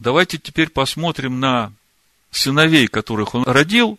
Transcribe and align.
Давайте 0.00 0.38
теперь 0.38 0.70
посмотрим 0.70 1.40
на 1.40 1.72
сыновей, 2.30 2.88
которых 2.88 3.34
он 3.34 3.44
родил, 3.44 3.98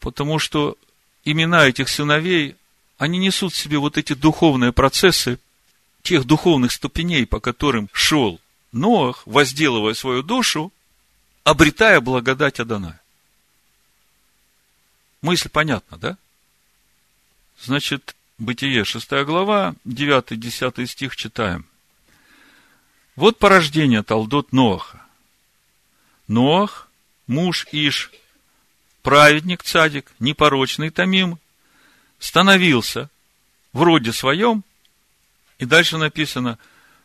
потому 0.00 0.38
что 0.38 0.76
имена 1.24 1.68
этих 1.68 1.90
сыновей, 1.90 2.56
они 2.96 3.18
несут 3.18 3.52
в 3.52 3.56
себе 3.56 3.78
вот 3.78 3.98
эти 3.98 4.14
духовные 4.14 4.72
процессы, 4.72 5.38
тех 6.02 6.24
духовных 6.24 6.72
ступеней, 6.72 7.26
по 7.26 7.38
которым 7.38 7.90
шел 7.92 8.40
Ноах, 8.72 9.22
возделывая 9.26 9.94
свою 9.94 10.22
душу, 10.22 10.72
обретая 11.44 12.00
благодать 12.00 12.58
Адоная. 12.58 13.00
Мысль 15.20 15.48
понятна, 15.48 15.98
да? 15.98 16.16
Значит, 17.60 18.14
Бытие, 18.38 18.84
6 18.84 19.10
глава, 19.24 19.74
9-10 19.84 20.86
стих 20.86 21.16
читаем. 21.16 21.67
Вот 23.18 23.36
порождение 23.36 24.04
Талдот 24.04 24.52
Ноаха. 24.52 25.04
Ноах, 26.28 26.88
муж 27.26 27.66
Иш, 27.72 28.12
праведник 29.02 29.64
Цадик, 29.64 30.12
непорочный 30.20 30.90
Тамим, 30.90 31.40
становился 32.20 33.10
в 33.72 33.82
роде 33.82 34.12
своем, 34.12 34.62
и 35.58 35.64
дальше 35.64 35.96
написано, 35.96 36.60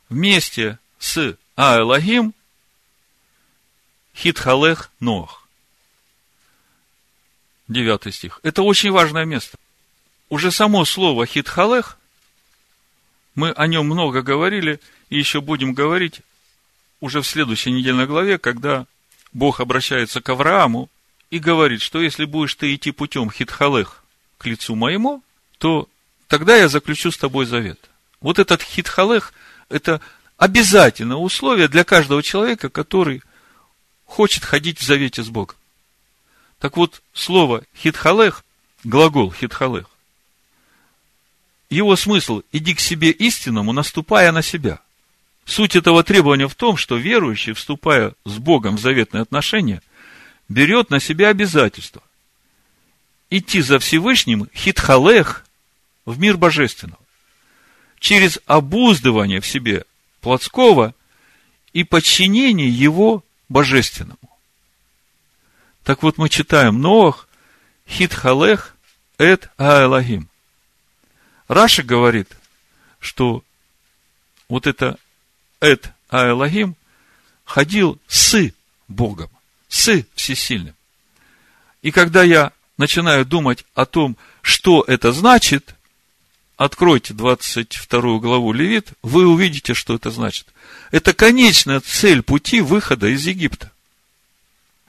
вместе 0.07 0.77
с 0.99 1.35
Аэлагим 1.55 2.35
Хитхалех 4.15 4.91
Ноах. 4.99 5.47
Девятый 7.67 8.11
стих. 8.11 8.39
Это 8.43 8.61
очень 8.61 8.91
важное 8.91 9.25
место. 9.25 9.57
Уже 10.29 10.51
само 10.51 10.85
слово 10.85 11.25
Хитхалех, 11.25 11.97
мы 13.35 13.51
о 13.51 13.67
нем 13.67 13.85
много 13.85 14.21
говорили, 14.21 14.79
и 15.09 15.17
еще 15.17 15.41
будем 15.41 15.73
говорить 15.73 16.21
уже 16.99 17.21
в 17.21 17.27
следующей 17.27 17.71
недельной 17.71 18.05
главе, 18.05 18.37
когда 18.37 18.85
Бог 19.33 19.59
обращается 19.59 20.21
к 20.21 20.29
Аврааму 20.29 20.89
и 21.29 21.39
говорит, 21.39 21.81
что 21.81 22.01
если 22.01 22.25
будешь 22.25 22.55
ты 22.55 22.73
идти 22.73 22.91
путем 22.91 23.31
Хитхалех 23.31 24.03
к 24.37 24.45
лицу 24.45 24.75
моему, 24.75 25.23
то 25.57 25.89
тогда 26.27 26.55
я 26.55 26.69
заключу 26.69 27.11
с 27.11 27.17
тобой 27.17 27.45
завет. 27.45 27.79
Вот 28.21 28.39
этот 28.39 28.61
Хитхалех– 28.61 29.33
это 29.69 29.99
обязательное 30.37 31.17
условие 31.17 31.67
для 31.67 31.83
каждого 31.83 32.21
человека, 32.21 32.69
который 32.69 33.23
хочет 34.05 34.43
ходить 34.43 34.79
в 34.79 34.83
завете 34.83 35.23
с 35.23 35.29
Богом. 35.29 35.55
Так 36.59 36.77
вот, 36.77 37.01
слово 37.13 37.63
хитхалех, 37.75 38.45
глагол 38.83 39.33
хитхалех, 39.33 39.89
его 41.73 41.95
смысл– 41.95 42.41
иди 42.51 42.73
к 42.73 42.79
себе 42.79 43.11
истинному, 43.11 43.73
наступая 43.73 44.31
на 44.31 44.41
себя. 44.41 44.79
Суть 45.45 45.75
этого 45.75 46.03
требования 46.03 46.47
в 46.47 46.55
том, 46.55 46.77
что 46.77 46.95
верующий, 46.95 47.53
вступая 47.53 48.13
с 48.25 48.37
Богом 48.37 48.77
в 48.77 48.79
заветные 48.79 49.21
отношения, 49.21 49.81
берет 50.47 50.89
на 50.89 50.99
себя 50.99 51.29
обязательство 51.29 52.01
идти 53.29 53.61
за 53.61 53.79
Всевышним 53.79 54.47
хитхалех 54.55 55.45
в 56.05 56.19
мир 56.19 56.37
божественного. 56.37 56.99
Через 57.99 58.39
обуздывание 58.45 59.41
в 59.41 59.47
себе 59.47 59.85
плотского 60.21 60.93
и 61.71 61.83
подчинение 61.83 62.69
его 62.69 63.23
божественному. 63.49 64.19
Так 65.83 66.03
вот, 66.03 66.17
мы 66.17 66.29
читаем 66.29 66.79
Ноах, 66.79 67.27
Хитхалех, 67.87 68.75
Эт 69.17 69.49
Аэлагим. 69.57 70.29
Раша 71.53 71.83
говорит, 71.83 72.29
что 72.99 73.43
вот 74.49 74.67
это 74.67 74.97
Эт 75.59 75.91
Аэлагим 76.09 76.75
ходил 77.45 77.99
с 78.07 78.51
Богом, 78.87 79.29
с 79.67 80.03
Всесильным. 80.15 80.75
И 81.81 81.91
когда 81.91 82.23
я 82.23 82.51
начинаю 82.77 83.25
думать 83.25 83.65
о 83.75 83.85
том, 83.85 84.17
что 84.41 84.83
это 84.87 85.11
значит, 85.11 85.75
откройте 86.57 87.13
22 87.13 88.19
главу 88.19 88.53
Левит, 88.53 88.93
вы 89.01 89.27
увидите, 89.27 89.73
что 89.73 89.95
это 89.95 90.11
значит. 90.11 90.47
Это 90.91 91.13
конечная 91.13 91.79
цель 91.81 92.21
пути 92.21 92.61
выхода 92.61 93.07
из 93.07 93.25
Египта. 93.25 93.71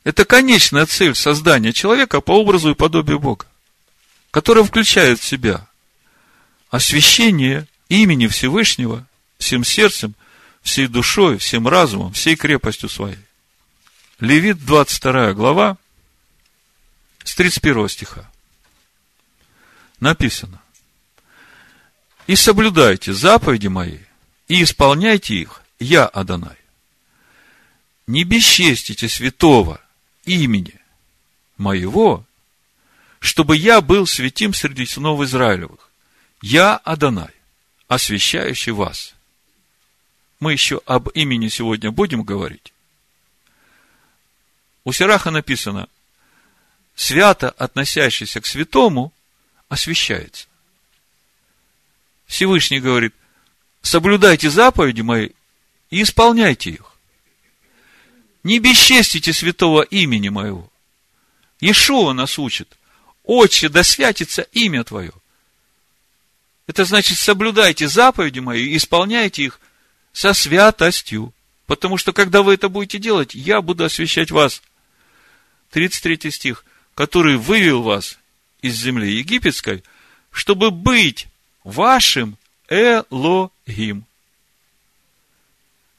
Это 0.02 0.24
конечная 0.24 0.86
цель 0.86 1.14
создания 1.14 1.72
человека 1.72 2.20
по 2.20 2.32
образу 2.32 2.70
и 2.70 2.74
подобию 2.74 3.18
Бога, 3.18 3.46
которая 4.30 4.64
включает 4.64 5.18
в 5.18 5.24
себя 5.24 5.66
освящение 6.74 7.68
имени 7.88 8.26
Всевышнего 8.26 9.06
всем 9.38 9.62
сердцем, 9.62 10.16
всей 10.60 10.88
душой, 10.88 11.38
всем 11.38 11.68
разумом, 11.68 12.12
всей 12.12 12.34
крепостью 12.34 12.88
своей. 12.88 13.18
Левит, 14.18 14.58
22 14.64 15.34
глава, 15.34 15.76
с 17.22 17.32
31 17.36 17.88
стиха. 17.88 18.28
Написано. 20.00 20.60
«И 22.26 22.34
соблюдайте 22.34 23.12
заповеди 23.12 23.68
мои, 23.68 23.98
и 24.48 24.64
исполняйте 24.64 25.36
их, 25.36 25.62
я 25.78 26.06
Адонай. 26.06 26.56
Не 28.08 28.24
бесчестите 28.24 29.08
святого 29.08 29.80
имени 30.24 30.74
моего, 31.56 32.24
чтобы 33.20 33.56
я 33.56 33.80
был 33.80 34.08
святим 34.08 34.52
среди 34.52 34.86
сынов 34.86 35.20
Израилевых. 35.20 35.84
Я 36.46 36.76
Адонай, 36.76 37.30
освящающий 37.88 38.72
вас. 38.72 39.14
Мы 40.40 40.52
еще 40.52 40.82
об 40.84 41.08
имени 41.08 41.48
сегодня 41.48 41.90
будем 41.90 42.22
говорить. 42.22 42.74
У 44.84 44.92
Сираха 44.92 45.30
написано, 45.30 45.88
свято 46.94 47.48
относящийся 47.48 48.42
к 48.42 48.46
святому 48.46 49.10
освящается. 49.70 50.46
Всевышний 52.26 52.78
говорит, 52.78 53.14
соблюдайте 53.80 54.50
заповеди 54.50 55.00
мои 55.00 55.30
и 55.88 56.02
исполняйте 56.02 56.72
их. 56.72 56.92
Не 58.42 58.58
бесчестите 58.58 59.32
святого 59.32 59.80
имени 59.80 60.28
моего. 60.28 60.70
Ишуа 61.60 62.12
нас 62.12 62.38
учит. 62.38 62.76
Отче, 63.22 63.70
да 63.70 63.82
святится 63.82 64.42
имя 64.52 64.84
Твое. 64.84 65.14
Это 66.66 66.84
значит, 66.84 67.18
соблюдайте 67.18 67.88
заповеди 67.88 68.38
мои 68.38 68.64
и 68.64 68.76
исполняйте 68.76 69.44
их 69.44 69.60
со 70.12 70.32
святостью. 70.32 71.32
Потому 71.66 71.96
что, 71.96 72.12
когда 72.12 72.42
вы 72.42 72.54
это 72.54 72.68
будете 72.68 72.98
делать, 72.98 73.34
я 73.34 73.60
буду 73.60 73.84
освящать 73.84 74.30
вас. 74.30 74.62
33 75.70 76.30
стих. 76.30 76.64
Который 76.94 77.36
вывел 77.36 77.82
вас 77.82 78.18
из 78.62 78.76
земли 78.76 79.16
египетской, 79.16 79.82
чтобы 80.30 80.70
быть 80.70 81.26
вашим 81.64 82.38
Элогим. 82.68 84.04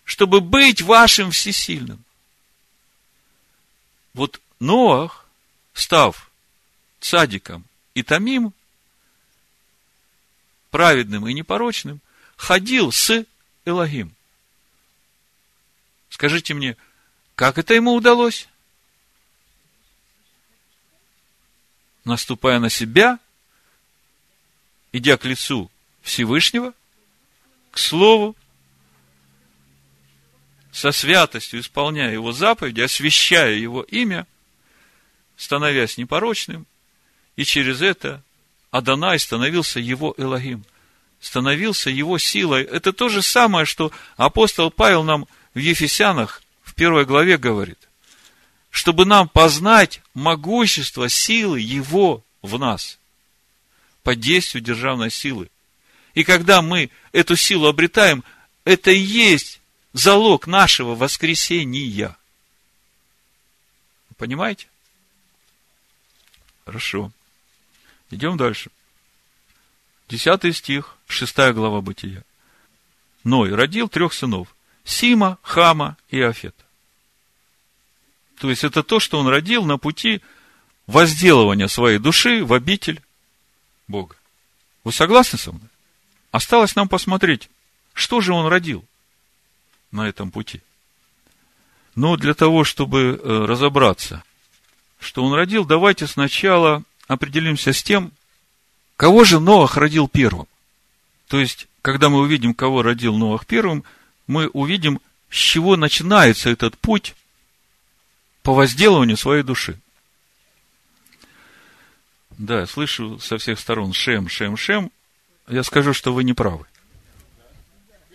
Чтобы 0.03 0.39
быть 0.41 0.81
вашим 0.81 1.31
всесильным. 1.31 2.03
Вот 4.13 4.39
Ноах, 4.59 5.25
став 5.73 6.29
цадиком 7.01 7.65
и 7.93 8.03
тамим, 8.03 8.53
праведным 10.75 11.25
и 11.25 11.33
непорочным, 11.33 12.01
ходил 12.35 12.91
с 12.91 13.25
Элогим. 13.63 14.13
Скажите 16.09 16.53
мне, 16.53 16.75
как 17.35 17.57
это 17.57 17.73
ему 17.73 17.93
удалось? 17.93 18.49
Наступая 22.03 22.59
на 22.59 22.69
себя, 22.69 23.19
идя 24.91 25.15
к 25.15 25.23
лицу 25.23 25.71
Всевышнего, 26.01 26.73
к 27.71 27.77
Слову, 27.77 28.35
со 30.73 30.91
святостью 30.91 31.61
исполняя 31.61 32.11
его 32.11 32.33
заповеди, 32.33 32.81
освящая 32.81 33.53
его 33.53 33.81
имя, 33.81 34.27
становясь 35.37 35.97
непорочным, 35.97 36.67
и 37.37 37.45
через 37.45 37.81
это 37.81 38.24
Адонай 38.75 39.17
становился 39.19 39.79
его 39.79 40.13
Элогим, 40.17 40.65
становился 41.21 41.89
его 41.89 42.17
силой. 42.17 42.63
Это 42.63 42.91
то 42.91 43.07
же 43.07 43.21
самое, 43.21 43.65
что 43.65 43.89
апостол 44.17 44.69
Павел 44.69 45.03
нам 45.03 45.27
в 45.53 45.59
Ефесянах 45.59 46.43
в 46.61 46.73
первой 46.73 47.05
главе 47.05 47.37
говорит, 47.37 47.79
чтобы 48.69 49.05
нам 49.05 49.29
познать 49.29 50.01
могущество 50.13 51.07
силы 51.07 51.61
его 51.61 52.21
в 52.41 52.59
нас, 52.59 52.99
по 54.03 54.13
действию 54.13 54.61
державной 54.61 55.09
силы. 55.09 55.49
И 56.13 56.25
когда 56.25 56.61
мы 56.61 56.89
эту 57.13 57.37
силу 57.37 57.67
обретаем, 57.67 58.25
это 58.65 58.91
и 58.91 58.99
есть 58.99 59.61
залог 59.93 60.47
нашего 60.47 60.95
воскресения. 60.95 62.17
Понимаете? 64.17 64.67
Хорошо. 66.65 67.13
Идем 68.11 68.37
дальше. 68.37 68.69
Десятый 70.07 70.53
стих, 70.53 70.97
шестая 71.07 71.53
глава 71.53 71.81
Бытия. 71.81 72.23
Ной 73.23 73.53
родил 73.53 73.89
трех 73.89 74.13
сынов. 74.13 74.55
Сима, 74.83 75.39
Хама 75.41 75.97
и 76.09 76.21
Афета. 76.21 76.63
То 78.37 78.49
есть 78.49 78.63
это 78.63 78.83
то, 78.83 78.99
что 78.99 79.19
он 79.19 79.27
родил 79.27 79.65
на 79.65 79.77
пути 79.77 80.21
возделывания 80.85 81.67
своей 81.67 81.97
души 81.97 82.45
в 82.45 82.53
обитель 82.53 83.01
Бога. 83.87 84.15
Вы 84.83 84.91
согласны 84.91 85.39
со 85.39 85.51
мной? 85.51 85.67
Осталось 86.31 86.75
нам 86.75 86.87
посмотреть, 86.87 87.49
что 87.93 88.21
же 88.21 88.33
он 88.33 88.47
родил 88.47 88.85
на 89.91 90.07
этом 90.07 90.29
пути. 90.29 90.61
Но 91.95 92.17
для 92.17 92.33
того, 92.33 92.63
чтобы 92.63 93.19
э, 93.23 93.45
разобраться, 93.45 94.23
что 94.99 95.23
он 95.23 95.33
родил, 95.33 95.65
давайте 95.65 96.07
сначала 96.07 96.83
определимся 97.07 97.73
с 97.73 97.83
тем, 97.83 98.11
кого 98.97 99.23
же 99.23 99.39
Ноах 99.39 99.77
родил 99.77 100.07
первым. 100.07 100.47
То 101.27 101.39
есть, 101.39 101.67
когда 101.81 102.09
мы 102.09 102.19
увидим, 102.19 102.53
кого 102.53 102.81
родил 102.81 103.15
Ноах 103.15 103.45
первым, 103.45 103.83
мы 104.27 104.47
увидим, 104.49 105.01
с 105.29 105.35
чего 105.35 105.75
начинается 105.75 106.49
этот 106.49 106.77
путь 106.77 107.15
по 108.41 108.53
возделыванию 108.53 109.17
своей 109.17 109.43
души. 109.43 109.79
Да, 112.37 112.65
слышу 112.65 113.19
со 113.19 113.37
всех 113.37 113.59
сторон 113.59 113.93
Шем, 113.93 114.27
Шем, 114.29 114.57
Шем. 114.57 114.91
Я 115.47 115.63
скажу, 115.63 115.93
что 115.93 116.13
вы 116.13 116.23
не 116.23 116.33
правы. 116.33 116.65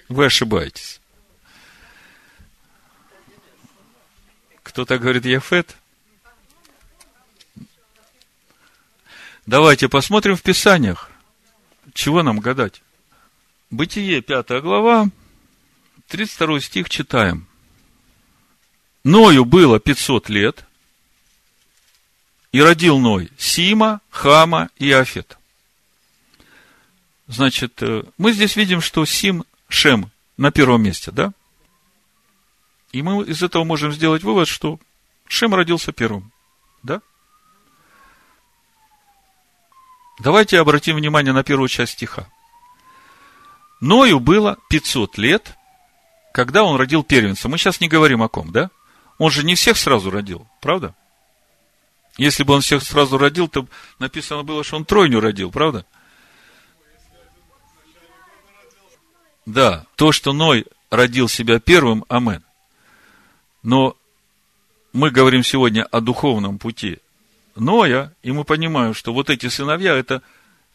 Вы 0.09 0.27
ошибаетесь. 0.27 1.01
Кто-то 4.63 4.99
говорит 4.99 5.25
Яфет? 5.25 5.77
Давайте 9.51 9.89
посмотрим 9.89 10.37
в 10.37 10.43
Писаниях. 10.43 11.11
Чего 11.93 12.23
нам 12.23 12.39
гадать? 12.39 12.83
Бытие, 13.69 14.23
5 14.23 14.63
глава, 14.63 15.09
32 16.07 16.61
стих 16.61 16.89
читаем. 16.89 17.49
Ною 19.03 19.45
было 19.45 19.81
500 19.81 20.29
лет, 20.29 20.65
и 22.53 22.63
родил 22.63 23.01
Ной 23.01 23.29
Сима, 23.39 24.01
Хама 24.11 24.71
и 24.77 24.93
Афет. 24.93 25.37
Значит, 27.27 27.83
э, 27.83 28.05
мы 28.19 28.33
здесь 28.33 28.55
видим, 28.55 28.81
что 28.81 29.05
Сим, 29.05 29.45
Шем 29.69 30.13
на 30.37 30.53
первом 30.53 30.85
месте, 30.85 31.11
да? 31.11 31.33
И 32.93 33.03
мы 33.03 33.25
из 33.25 33.43
этого 33.43 33.65
можем 33.65 33.91
сделать 33.91 34.23
вывод, 34.23 34.47
что 34.47 34.79
Шем 35.27 35.57
родился 35.57 35.91
первым, 35.91 36.31
да? 36.85 37.03
Давайте 40.21 40.61
обратим 40.61 40.97
внимание 40.97 41.33
на 41.33 41.43
первую 41.43 41.69
часть 41.69 41.93
стиха. 41.93 42.27
Ною 43.81 44.21
было 44.21 44.59
500 44.69 45.17
лет, 45.17 45.57
когда 46.33 46.63
он 46.63 46.77
родил 46.77 47.03
первенца. 47.03 47.49
Мы 47.49 47.57
сейчас 47.57 47.81
не 47.81 47.89
говорим 47.89 48.23
о 48.23 48.29
ком, 48.29 48.53
да? 48.53 48.71
Он 49.19 49.31
же 49.31 49.45
не 49.45 49.55
всех 49.55 49.79
сразу 49.79 50.11
родил, 50.11 50.47
правда? 50.61 50.95
Если 52.19 52.43
бы 52.43 52.53
он 52.53 52.61
всех 52.61 52.83
сразу 52.83 53.17
родил, 53.17 53.49
то 53.49 53.67
написано 53.99 54.43
было, 54.43 54.63
что 54.63 54.77
он 54.77 54.85
тройню 54.85 55.21
родил, 55.21 55.51
правда? 55.51 55.87
Да, 59.47 59.87
то, 59.97 60.13
что 60.13 60.35
Ной 60.35 60.67
родил 60.91 61.29
себя 61.29 61.61
первым, 61.61 62.05
амен. 62.09 62.45
Но 63.63 63.97
мы 64.93 65.11
говорим 65.11 65.43
сегодня 65.43 65.85
о 65.85 66.01
духовном 66.01 66.59
пути 66.59 66.99
Ноя, 67.61 68.13
и 68.23 68.33
мы 68.33 68.45
понимаем, 68.45 68.95
что 68.95 69.13
вот 69.13 69.31
эти 69.31 69.49
сыновья– 69.49 69.95
это 69.97 70.23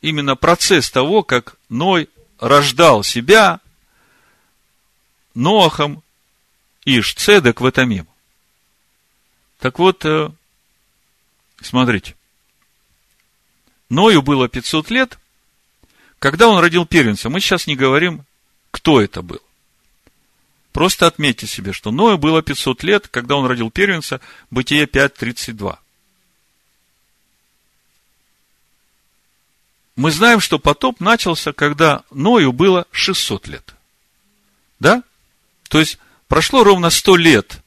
именно 0.02 0.36
процесс 0.36 0.90
того, 0.92 1.24
как 1.24 1.58
Ной 1.68 2.10
рождал 2.40 3.04
себя 3.04 3.60
Ноахом 5.34 6.04
Иш 6.86 7.16
Цедек 7.16 7.60
в 7.60 7.66
этом 7.66 7.90
мим. 7.90 8.08
Так 9.60 9.80
вот, 9.80 10.06
э, 10.06 10.30
смотрите. 11.62 12.16
Ною 13.90 14.22
было 14.22 14.48
500 14.48 14.90
лет, 14.92 15.18
когда 16.20 16.48
он 16.48 16.60
родил 16.60 16.86
первенца. 16.86 17.30
Мы 17.30 17.40
сейчас 17.40 17.68
не 17.68 17.76
говорим, 17.76 18.26
кто 18.72 19.02
это 19.02 19.22
был. 19.22 19.42
Просто 20.72 21.08
отметьте 21.08 21.48
себе, 21.48 21.72
что 21.74 21.92
Ною 21.92 22.18
было 22.18 22.42
500 22.42 22.84
лет, 22.84 23.08
когда 23.08 23.38
он 23.38 23.46
родил 23.46 23.72
первенца, 23.72 24.22
Бытие 24.52 24.86
5.32. 24.86 25.80
Мы 29.96 30.12
знаем, 30.12 30.40
что 30.40 30.60
потоп 30.60 31.00
начался, 31.00 31.54
когда 31.54 32.04
Ною 32.12 32.52
было 32.52 32.86
600 32.92 33.48
лет. 33.48 33.76
Да? 34.80 35.04
То 35.70 35.80
есть, 35.80 36.00
прошло 36.28 36.64
ровно 36.64 36.90
100 36.90 37.16
лет 37.16 37.64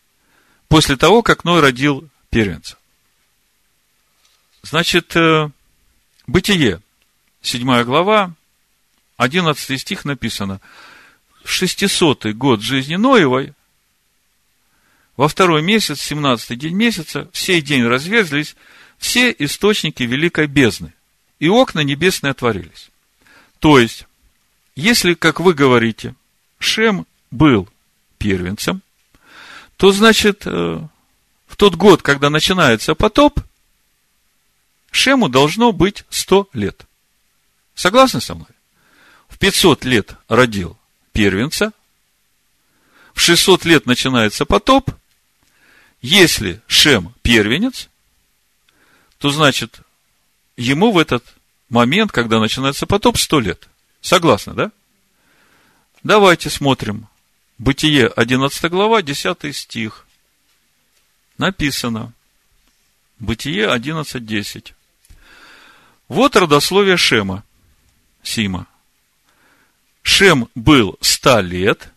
после 0.68 0.96
того, 0.96 1.22
как 1.22 1.44
Ной 1.44 1.60
родил 1.60 2.08
первенца. 2.30 2.76
Значит, 4.62 5.16
э, 5.16 5.50
Бытие, 6.28 6.82
7 7.40 7.84
глава, 7.84 8.34
11 9.16 9.80
стих 9.80 10.04
написано. 10.04 10.60
В 11.42 11.50
600 11.50 12.26
год 12.34 12.60
жизни 12.60 12.96
Ноевой, 12.96 13.54
во 15.16 15.26
второй 15.28 15.62
месяц, 15.62 16.02
17 16.02 16.58
день 16.58 16.74
месяца, 16.74 17.30
в 17.32 17.60
день 17.62 17.84
разверзлись 17.84 18.56
все 18.98 19.34
источники 19.38 20.02
великой 20.02 20.48
бездны, 20.48 20.92
и 21.38 21.48
окна 21.48 21.80
небесные 21.80 22.32
отворились. 22.32 22.90
То 23.58 23.78
есть, 23.78 24.06
если, 24.74 25.14
как 25.14 25.40
вы 25.40 25.54
говорите, 25.54 26.14
Шем 26.58 27.06
был 27.30 27.68
первенцем, 28.18 28.82
то 29.76 29.92
значит, 29.92 30.42
э, 30.46 30.50
в 31.46 31.56
тот 31.56 31.74
год, 31.76 32.02
когда 32.02 32.30
начинается 32.30 32.94
потоп, 32.94 33.40
Шему 34.90 35.28
должно 35.28 35.72
быть 35.72 36.04
100 36.10 36.48
лет. 36.52 36.84
Согласны 37.74 38.20
со 38.20 38.34
мной? 38.34 38.48
В 39.28 39.38
500 39.38 39.84
лет 39.84 40.14
родил 40.28 40.76
первенца, 41.12 41.72
в 43.14 43.20
600 43.20 43.64
лет 43.64 43.86
начинается 43.86 44.44
потоп. 44.44 44.90
Если 46.00 46.60
Шем 46.66 47.14
первенец, 47.22 47.88
то 49.18 49.30
значит, 49.30 49.80
ему 50.58 50.92
в 50.92 50.98
этот 50.98 51.24
момент, 51.70 52.12
когда 52.12 52.40
начинается 52.40 52.86
потоп, 52.86 53.16
100 53.16 53.40
лет. 53.40 53.68
Согласны, 54.00 54.52
да? 54.52 54.72
Давайте 56.02 56.50
смотрим 56.50 57.08
Бытие, 57.58 58.06
11 58.06 58.70
глава, 58.70 59.02
10 59.02 59.56
стих. 59.56 60.06
Написано. 61.38 62.12
Бытие 63.18 63.68
11, 63.68 64.24
10. 64.24 64.74
Вот 66.06 66.36
родословие 66.36 66.96
Шема, 66.96 67.42
Сима. 68.22 68.68
Шем 70.02 70.48
был 70.54 70.96
ста 71.00 71.40
лет 71.40 71.92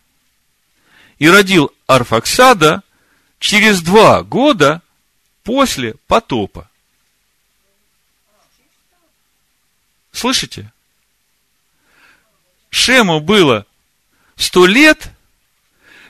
и 1.20 1.30
родил 1.30 1.72
Арфаксада 1.86 2.82
через 3.40 3.82
два 3.84 4.24
года 4.24 4.82
после 5.44 5.94
потопа. 6.08 6.71
Слышите? 10.12 10.72
Шему 12.70 13.20
было 13.20 13.66
сто 14.36 14.66
лет– 14.66 15.10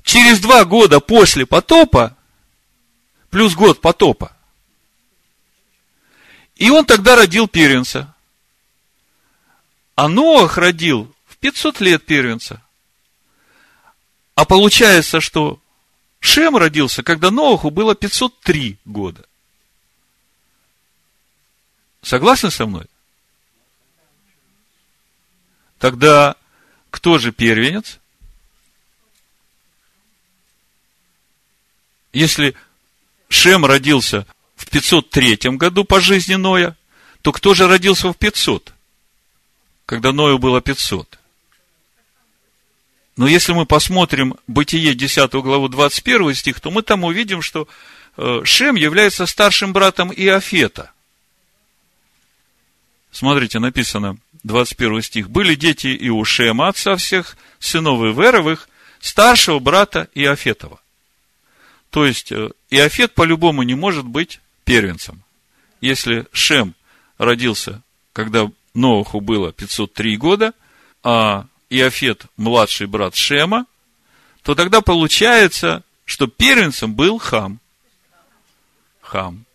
через 0.03 0.39
два 0.39 0.65
года 0.65 0.99
после 0.99 1.45
потопа, 1.45 2.17
плюс 3.29 3.55
год 3.55 3.81
потопа, 3.81 4.35
и 6.55 6.69
он 6.69 6.85
тогда 6.85 7.15
родил 7.15 7.47
первенца. 7.47 8.13
А 9.95 10.07
Ноах 10.07 10.57
родил 10.57 11.13
в 11.27 11.37
500 11.37 11.79
лет 11.81 12.05
первенца. 12.05 12.61
А 14.35 14.45
получается, 14.45 15.19
что 15.21 15.59
Шем 16.19 16.55
родился, 16.55 17.03
когда 17.03 17.29
Ноаху 17.29 17.69
было 17.69 17.93
503 17.93 18.77
года. 18.85 19.25
Согласны 22.01 22.49
со 22.49 22.65
мной? 22.65 22.85
Тогда 25.81 26.35
кто 26.91 27.17
же 27.17 27.31
первенец? 27.31 27.99
Если 32.13 32.55
Шем 33.29 33.65
родился 33.65 34.27
в 34.55 34.69
503 34.69 35.57
году 35.57 35.83
по 35.83 35.99
жизни 35.99 36.35
Ноя, 36.35 36.77
то 37.23 37.31
кто 37.31 37.55
же 37.55 37.67
родился 37.67 38.13
в 38.13 38.17
500, 38.17 38.73
когда 39.87 40.11
Ною 40.11 40.37
было 40.37 40.61
500? 40.61 41.17
Но 43.17 43.27
если 43.27 43.53
мы 43.53 43.65
посмотрим 43.65 44.35
Бытие 44.45 44.93
10 44.93 45.31
главу 45.31 45.67
21 45.67 46.35
стих, 46.35 46.59
то 46.59 46.69
мы 46.69 46.83
там 46.83 47.03
увидим, 47.03 47.41
что 47.41 47.67
э, 48.17 48.41
Шем 48.43 48.75
является 48.75 49.25
старшим 49.25 49.73
братом 49.73 50.13
Иофета. 50.13 50.91
Смотрите, 53.11 53.57
написано 53.57 54.17
21 54.43 55.01
стих. 55.01 55.29
Были 55.29 55.55
дети 55.55 55.87
и 55.87 56.09
у 56.09 56.23
Шема, 56.25 56.67
отца 56.69 56.95
всех 56.95 57.37
сынов 57.59 58.01
Иверовых, 58.01 58.67
старшего 58.99 59.59
брата 59.59 60.07
Иофетова. 60.13 60.79
То 61.89 62.05
есть, 62.05 62.31
э, 62.31 62.49
Иофет 62.69 63.13
по-любому 63.13 63.63
не 63.63 63.75
может 63.75 64.05
быть 64.05 64.39
первенцем. 64.63 65.23
Если 65.81 66.25
Шем 66.31 66.75
родился, 67.17 67.81
когда 68.13 68.49
Новоху 68.73 69.19
было 69.19 69.51
503 69.51 70.17
года, 70.17 70.53
а 71.03 71.45
Иофет 71.69 72.25
младший 72.37 72.87
брат 72.87 73.15
Шема, 73.15 73.65
то 74.43 74.55
тогда 74.55 74.81
получается, 74.81 75.83
что 76.05 76.27
первенцем 76.27 76.93
был 76.93 77.17
Хам. 77.17 77.59
Хам. 79.01 79.45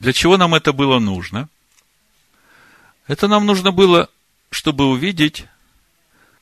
Для 0.00 0.12
чего 0.12 0.36
нам 0.36 0.54
это 0.54 0.72
было 0.72 0.98
нужно? 0.98 1.48
Это 3.06 3.26
нам 3.26 3.46
нужно 3.46 3.72
было, 3.72 4.08
чтобы 4.50 4.86
увидеть 4.86 5.46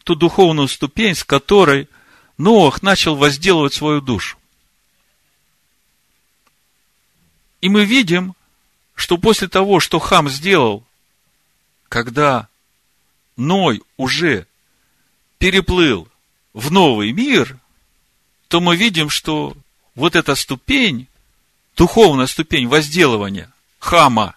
ту 0.05 0.15
духовную 0.15 0.69
ступень, 0.69 1.15
с 1.15 1.25
которой 1.25 1.89
Ноах 2.39 2.83
начал 2.83 3.17
возделывать 3.17 3.73
свою 3.73 4.01
душу. 4.01 4.37
И 7.61 7.69
мы 7.69 7.85
видим, 7.85 8.35
что 8.95 9.17
после 9.17 9.49
того, 9.49 9.81
что 9.81 9.99
Хам 9.99 10.29
сделал, 10.29 10.85
когда 11.89 12.49
Ной 13.37 13.83
уже 13.97 14.47
переплыл 15.39 16.09
в 16.53 16.71
новый 16.71 17.13
мир, 17.13 17.59
то 18.49 18.61
мы 18.61 18.77
видим, 18.77 19.11
что 19.11 19.57
вот 19.95 20.15
эта 20.15 20.35
ступень, 20.35 21.09
духовная 21.77 22.27
ступень 22.27 22.67
возделывания 22.67 23.53
Хама, 23.79 24.37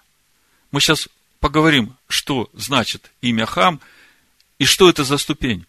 мы 0.71 0.81
сейчас 0.81 1.07
поговорим, 1.39 1.95
что 2.07 2.49
значит 2.53 3.11
имя 3.21 3.45
Хам 3.45 3.79
и 4.59 4.65
что 4.65 4.89
это 4.89 5.03
за 5.03 5.17
ступень, 5.17 5.65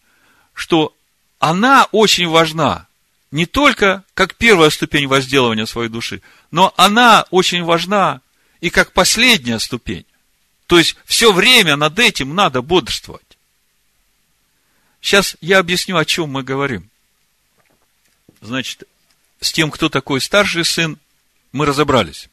что 0.53 0.93
она 1.39 1.87
очень 1.91 2.27
важна 2.27 2.87
не 3.31 3.45
только 3.45 4.03
как 4.13 4.35
первая 4.35 4.69
ступень 4.69 5.07
возделывания 5.07 5.65
своей 5.65 5.89
души, 5.89 6.21
но 6.51 6.73
она 6.75 7.25
очень 7.31 7.63
важна 7.63 8.21
и 8.59 8.69
как 8.69 8.91
последняя 8.91 9.57
ступень. 9.57 10.05
То 10.67 10.77
есть, 10.77 10.95
все 11.05 11.33
время 11.33 11.75
над 11.75 11.97
этим 11.97 12.35
надо 12.35 12.61
бодрствовать. 12.61 13.37
Сейчас 15.01 15.35
я 15.41 15.59
объясню, 15.59 15.97
о 15.97 16.05
чем 16.05 16.29
мы 16.29 16.43
говорим. 16.43 16.89
Значит, 18.41 18.83
с 19.39 19.51
тем, 19.51 19.71
кто 19.71 19.89
такой 19.89 20.21
старший 20.21 20.63
сын, 20.63 20.97
мы 21.51 21.65
разобрались. 21.65 22.29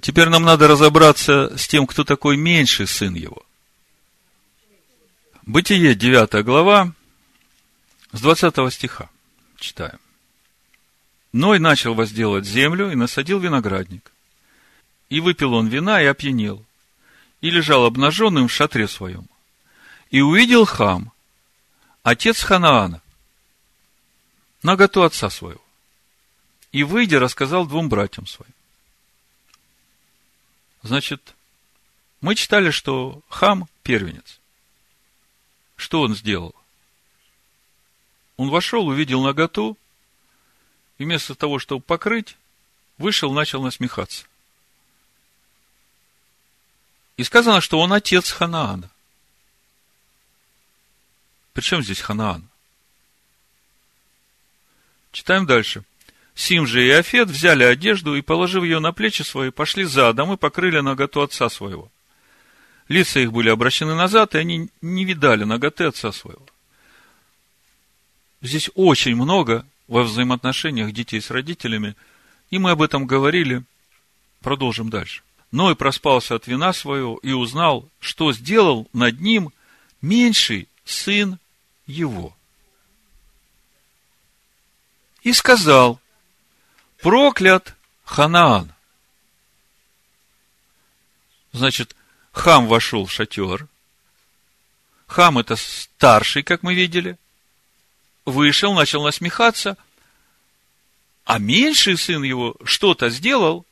Теперь 0.00 0.28
нам 0.28 0.42
надо 0.42 0.68
разобраться 0.68 1.56
с 1.56 1.68
тем, 1.68 1.86
кто 1.86 2.04
такой 2.04 2.36
меньший 2.36 2.86
сын 2.86 3.14
его. 3.14 3.42
Бытие, 5.42 5.94
9 5.94 6.44
глава, 6.44 6.92
с 8.12 8.20
20 8.20 8.72
стиха. 8.72 9.10
Читаем. 9.58 9.98
Ной 11.32 11.58
начал 11.58 11.94
возделать 11.94 12.46
землю 12.46 12.90
и 12.90 12.94
насадил 12.94 13.38
виноградник. 13.38 14.12
И 15.08 15.20
выпил 15.20 15.54
он 15.54 15.68
вина 15.68 16.00
и 16.00 16.06
опьянел. 16.06 16.64
И 17.40 17.50
лежал 17.50 17.84
обнаженным 17.84 18.48
в 18.48 18.52
шатре 18.52 18.86
своем. 18.86 19.28
И 20.10 20.20
увидел 20.20 20.64
Хам, 20.64 21.10
отец 22.02 22.42
Ханаана, 22.42 23.02
наготу 24.62 25.02
отца 25.02 25.28
своего. 25.30 25.60
И, 26.70 26.84
выйдя, 26.84 27.18
рассказал 27.18 27.66
двум 27.66 27.88
братьям 27.88 28.26
своим. 28.26 28.52
Значит, 30.82 31.34
мы 32.20 32.34
читали, 32.34 32.70
что 32.70 33.22
Хам– 33.28 33.68
первенец. 33.82 34.40
Что 35.76 36.02
он 36.02 36.14
сделал? 36.14 36.54
Он 38.36 38.50
вошел, 38.50 38.86
увидел 38.86 39.22
наготу, 39.22 39.76
и 40.98 41.04
вместо 41.04 41.34
того, 41.34 41.58
чтобы 41.58 41.82
покрыть, 41.82 42.36
вышел, 42.98 43.32
начал 43.32 43.62
насмехаться. 43.62 44.26
И 47.16 47.24
сказано, 47.24 47.60
что 47.60 47.78
он 47.80 47.92
отец 47.92 48.30
Ханаана. 48.30 48.90
Причем 51.52 51.82
здесь 51.82 52.00
Ханаан? 52.00 52.48
Читаем 55.12 55.46
дальше. 55.46 55.84
Сим 56.34 56.66
же 56.66 56.86
и 56.86 56.90
Афет 56.90 57.28
взяли 57.28 57.62
одежду 57.62 58.14
и, 58.14 58.22
положив 58.22 58.64
ее 58.64 58.78
на 58.78 58.92
плечи 58.92 59.22
свои, 59.22 59.50
пошли 59.50 59.84
задом 59.84 60.32
и 60.32 60.36
покрыли 60.36 60.80
наготу 60.80 61.20
отца 61.20 61.48
своего. 61.48 61.90
Лица 62.88 63.20
их 63.20 63.32
были 63.32 63.48
обращены 63.48 63.94
назад, 63.94 64.34
и 64.34 64.38
они 64.38 64.68
не 64.80 65.04
видали 65.04 65.44
наготы 65.44 65.84
отца 65.84 66.12
своего. 66.12 66.46
Здесь 68.40 68.70
очень 68.74 69.14
много 69.14 69.66
во 69.86 70.02
взаимоотношениях 70.02 70.92
детей 70.92 71.20
с 71.20 71.30
родителями, 71.30 71.94
и 72.50 72.58
мы 72.58 72.72
об 72.72 72.82
этом 72.82 73.06
говорили. 73.06 73.62
Продолжим 74.40 74.90
дальше. 74.90 75.22
Но 75.52 75.70
и 75.70 75.74
проспался 75.74 76.34
от 76.34 76.46
вина 76.46 76.72
своего 76.72 77.18
и 77.18 77.32
узнал, 77.32 77.88
что 78.00 78.32
сделал 78.32 78.88
над 78.92 79.20
ним 79.20 79.52
меньший 80.00 80.66
сын 80.84 81.38
его. 81.86 82.36
И 85.22 85.32
сказал, 85.32 86.00
проклят 87.02 87.74
Ханаан. 88.04 88.72
Значит, 91.52 91.94
Хам 92.30 92.66
вошел 92.66 93.04
в 93.04 93.12
шатер. 93.12 93.68
Хам 95.06 95.38
это 95.38 95.56
старший, 95.56 96.42
как 96.42 96.62
мы 96.62 96.74
видели. 96.74 97.18
Вышел, 98.24 98.72
начал 98.72 99.04
насмехаться. 99.04 99.76
А 101.24 101.38
меньший 101.38 101.98
сын 101.98 102.22
его 102.22 102.56
что-то 102.64 103.10
сделал. 103.10 103.66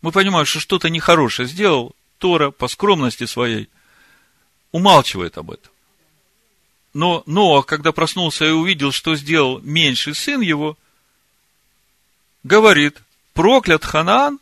Мы 0.00 0.10
понимаем, 0.10 0.46
что 0.46 0.58
что-то 0.58 0.90
нехорошее 0.90 1.46
сделал. 1.46 1.94
Тора 2.18 2.50
по 2.50 2.68
скромности 2.68 3.26
своей 3.26 3.68
умалчивает 4.72 5.38
об 5.38 5.50
этом. 5.50 5.70
Но 6.94 7.22
Ноах, 7.26 7.66
когда 7.66 7.92
проснулся 7.92 8.46
и 8.46 8.50
увидел, 8.50 8.92
что 8.92 9.14
сделал 9.14 9.60
меньший 9.60 10.14
сын 10.14 10.40
его, 10.40 10.76
говорит, 12.44 13.02
проклят 13.32 13.84
Ханаан, 13.84 14.38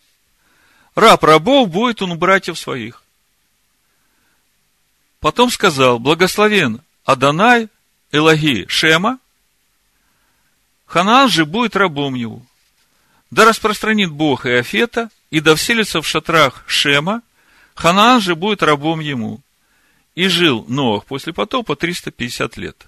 раб 0.94 1.22
рабов 1.24 1.70
будет 1.70 2.02
он 2.02 2.12
у 2.12 2.16
братьев 2.16 2.58
своих. 2.58 3.02
Потом 5.20 5.50
сказал, 5.50 5.98
благословен 5.98 6.82
Адонай, 7.04 7.68
Элаги, 8.10 8.66
Шема, 8.68 9.18
Ханаан 10.86 11.30
же 11.30 11.46
будет 11.46 11.76
рабом 11.76 12.14
его. 12.14 12.42
Да 13.30 13.46
распространит 13.46 14.10
Бог 14.10 14.44
Иофета, 14.44 15.08
и 15.30 15.40
да 15.40 15.54
вселится 15.54 16.02
в 16.02 16.06
шатрах 16.06 16.64
Шема, 16.66 17.22
Ханаан 17.74 18.20
же 18.20 18.34
будет 18.34 18.62
рабом 18.62 19.00
ему. 19.00 19.40
И 20.14 20.28
жил 20.28 20.66
Ноах 20.68 21.06
после 21.06 21.32
потопа 21.32 21.74
350 21.74 22.58
лет. 22.58 22.86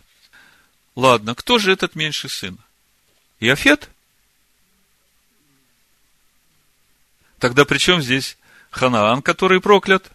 Ладно, 0.94 1.35
кто 1.35 1.59
же 1.59 1.73
этот 1.73 1.94
меньший 1.94 2.28
сын? 2.28 2.59
Иофет? 3.40 3.88
Тогда 7.44 7.66
при 7.66 7.76
чем 7.76 8.00
здесь 8.00 8.38
Ханаан, 8.70 9.20
который 9.20 9.60
проклят? 9.60 10.10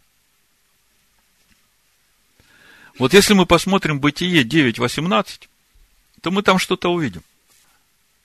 Вот 2.98 3.13
если 3.13 3.36
мы 3.36 3.45
посмотрим 3.45 4.00
Бытие 4.00 4.41
9.18, 4.41 5.48
то 6.21 6.31
мы 6.31 6.41
там 6.41 6.57
что-то 6.57 6.91
увидим. 6.91 7.21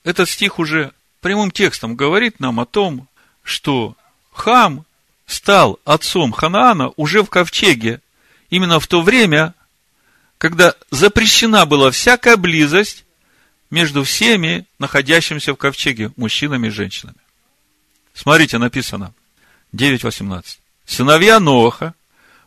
Этот 0.03 0.27
стих 0.27 0.57
уже 0.57 0.91
прямым 1.21 1.51
текстом 1.51 1.95
говорит 1.95 2.39
нам 2.39 2.59
о 2.59 2.65
том, 2.65 3.07
что 3.43 3.95
Хам 4.31 4.87
стал 5.27 5.79
отцом 5.85 6.31
Ханаана 6.31 6.91
уже 6.95 7.21
в 7.21 7.29
ковчеге, 7.29 8.01
именно 8.49 8.79
в 8.79 8.87
то 8.87 9.03
время, 9.03 9.53
когда 10.39 10.73
запрещена 10.89 11.67
была 11.67 11.91
всякая 11.91 12.37
близость 12.37 13.05
между 13.69 14.03
всеми 14.03 14.65
находящимися 14.79 15.53
в 15.53 15.57
ковчеге 15.57 16.11
мужчинами 16.15 16.69
и 16.69 16.71
женщинами. 16.71 17.19
Смотрите, 18.15 18.57
написано 18.57 19.13
9.18. 19.73 20.57
Сыновья 20.85 21.39
Ноаха, 21.39 21.93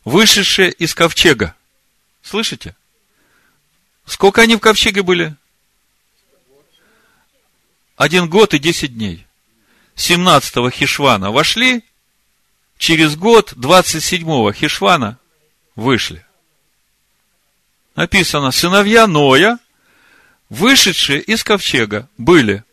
вышедшие 0.04 0.72
из 0.72 0.94
ковчега. 0.94 1.54
Слышите? 2.22 2.74
Сколько 4.06 4.42
они 4.42 4.56
в 4.56 4.60
ковчеге 4.60 5.02
были? 5.02 5.36
Один 7.96 8.30
год 8.30 8.54
и 8.54 8.58
десять 8.58 8.94
дней. 8.94 9.26
17-го 9.96 10.70
Хишвана 10.70 11.30
вошли, 11.30 11.84
через 12.78 13.16
год 13.16 13.52
27-го 13.52 14.52
Хишвана 14.52 15.18
вышли. 15.74 16.24
Написано, 17.94 18.52
сыновья 18.52 19.06
Ноя, 19.06 19.58
вышедшие 20.48 21.20
из 21.20 21.44
ковчега, 21.44 22.08
были 22.16 22.64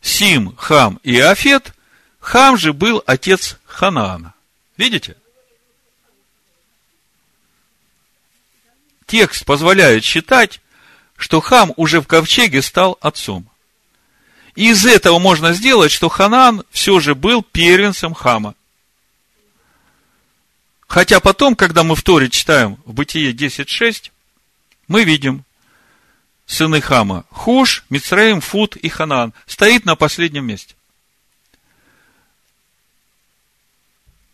Сим, 0.00 0.54
Хам 0.56 0.98
и 1.02 1.18
Афет, 1.18 1.74
Хам 2.18 2.56
же 2.56 2.72
был 2.72 3.02
отец 3.06 3.58
Ханаана. 3.66 4.34
Видите? 4.76 5.16
текст 9.10 9.44
позволяет 9.44 10.04
считать, 10.04 10.60
что 11.16 11.40
Хам 11.40 11.72
уже 11.76 12.00
в 12.00 12.06
ковчеге 12.06 12.62
стал 12.62 12.96
отцом. 13.00 13.50
И 14.54 14.70
из 14.70 14.86
этого 14.86 15.18
можно 15.18 15.52
сделать, 15.52 15.90
что 15.90 16.08
Ханан 16.08 16.62
все 16.70 17.00
же 17.00 17.14
был 17.14 17.42
первенцем 17.42 18.14
Хама. 18.14 18.54
Хотя 20.86 21.20
потом, 21.20 21.56
когда 21.56 21.82
мы 21.82 21.96
в 21.96 22.02
Торе 22.02 22.30
читаем 22.30 22.78
в 22.84 22.92
Бытие 22.92 23.32
10.6, 23.32 24.10
мы 24.86 25.04
видим, 25.04 25.44
сыны 26.50 26.80
Хама, 26.80 27.24
Хуш, 27.30 27.84
Мицраим, 27.90 28.40
Фут 28.40 28.74
и 28.74 28.88
Ханан, 28.88 29.32
стоит 29.46 29.84
на 29.84 29.94
последнем 29.94 30.46
месте. 30.46 30.74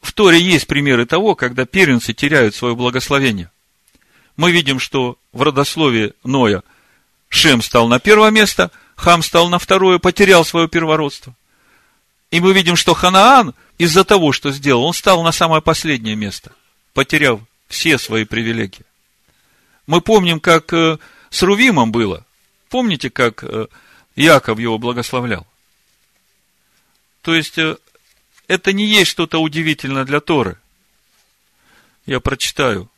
В 0.01 0.13
Торе 0.13 0.41
есть 0.41 0.67
примеры 0.67 1.05
того, 1.05 1.35
когда 1.35 1.67
первенцы 1.67 2.15
теряют 2.15 2.55
свое 2.55 2.75
благословение. 2.75 3.51
Мы 4.37 4.51
видим, 4.51 4.81
что 4.81 5.19
в 5.33 5.43
родословии 5.43 6.15
Ноя 6.25 6.63
Шем 7.29 7.61
стал 7.61 7.87
на 7.87 7.99
первое 7.99 8.31
место, 8.31 8.71
Хам 8.95 9.23
стал 9.23 9.51
на 9.51 9.59
второе, 9.59 9.99
потерял 9.99 10.43
свое 10.43 10.69
первородство. 10.69 11.35
И 12.31 12.41
мы 12.41 12.55
видим, 12.55 12.77
что 12.77 12.95
Ханаан 12.95 13.55
из-за 13.77 14.05
того, 14.05 14.33
что 14.33 14.53
сделал, 14.53 14.85
он 14.85 14.95
стал 14.95 15.23
на 15.23 15.33
самое 15.33 15.61
последнее 15.61 16.17
место, 16.17 16.53
потеряв 16.95 17.41
все 17.69 17.99
свои 17.99 18.25
привилегии. 18.25 18.87
Мы 19.87 20.01
помним, 20.01 20.41
как 20.41 20.73
э, 20.73 20.99
с 21.37 21.43
Рувимом 21.43 21.93
было. 21.93 22.25
Помните, 22.71 23.11
как 23.11 23.45
э, 23.45 23.67
Яков 24.15 24.59
его 24.59 24.79
благословлял? 24.79 25.47
То 27.21 27.35
есть, 27.35 27.59
э, 27.59 27.77
это 28.49 28.73
не 28.73 28.87
есть 28.87 29.11
что-то 29.11 29.39
удивительное 29.39 30.07
для 30.07 30.21
Торы. 30.21 30.57
Я 32.07 32.21
прочитаю. 32.21 32.91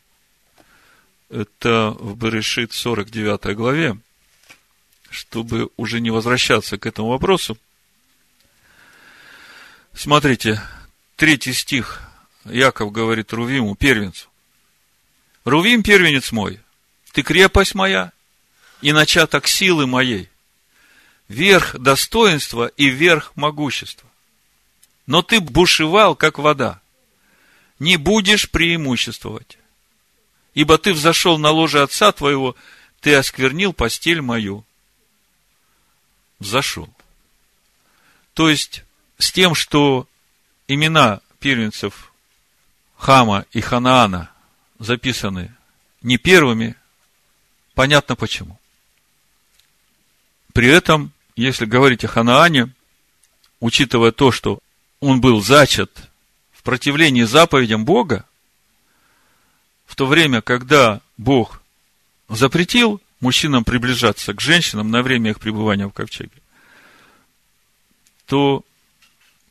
Это 1.31 1.91
в 1.99 2.17
Берешит 2.17 2.73
49 2.73 3.57
главе, 3.57 3.99
чтобы 5.11 5.71
уже 5.77 6.01
не 6.01 6.11
возвращаться 6.11 6.79
к 6.79 6.87
этому 6.87 7.09
вопросу. 7.09 7.59
Смотрите, 9.95 10.63
третий 11.17 11.53
стих. 11.53 12.03
Яков 12.45 12.93
говорит 12.93 13.33
Рувиму, 13.33 13.75
первенцу. 13.75 14.29
Рувим, 15.45 15.83
первенец 15.83 16.31
мой, 16.31 16.61
ты 17.13 17.23
крепость 17.23 17.75
моя 17.75 18.13
и 18.81 18.93
начаток 18.93 19.47
силы 19.47 19.87
моей, 19.87 20.29
верх 21.29 21.77
достоинства 21.79 22.67
и 22.77 22.89
верх 22.89 23.33
могущества. 23.35 24.09
Но 25.07 25.23
ты 25.23 25.41
бушевал, 25.41 26.15
как 26.15 26.39
вода. 26.39 26.81
Не 27.79 27.97
будешь 27.97 28.51
преимуществовать. 28.51 29.59
Ибо 30.55 30.79
ты 30.79 30.93
взошел 30.93 31.39
на 31.39 31.51
ложе 31.51 31.83
отца 31.83 32.13
твоего, 32.13 32.57
ты 33.01 33.15
осквернил 33.15 33.73
постель 33.73 34.21
мою. 34.21 34.65
Взошел. 36.39 36.89
То 38.35 38.49
есть, 38.49 38.85
с 39.19 39.33
тем, 39.33 39.55
что 39.55 40.07
имена 40.67 41.21
первенцев 41.41 42.13
Хама 42.97 43.47
и 43.53 43.61
Ханаана 43.61 44.31
записаны 44.79 45.55
не 46.03 46.19
первыми, 46.19 46.77
понятно 47.75 48.17
почему. 48.17 48.59
При 50.59 50.67
этом, 50.67 51.13
если 51.37 51.67
говорить 51.67 52.05
о 52.05 52.09
Ханаане, 52.09 52.71
учитывая 53.61 54.11
то, 54.11 54.33
что 54.33 54.59
он 54.99 55.21
был 55.21 55.41
зачат 55.41 56.11
в 56.51 56.65
противлении 56.65 57.23
заповедям 57.23 57.85
Бога, 57.85 58.27
в 59.87 59.95
то 59.95 60.05
время, 60.05 60.41
когда 60.43 61.01
Бог 61.17 61.63
запретил 62.29 63.01
мужчинам 63.21 63.63
приближаться 63.63 64.35
к 64.35 64.41
женщинам 64.41 64.91
на 64.91 65.05
время 65.05 65.31
их 65.31 65.39
пребывания 65.39 65.87
в 65.87 65.93
ковчеге, 65.93 66.43
то 68.27 68.65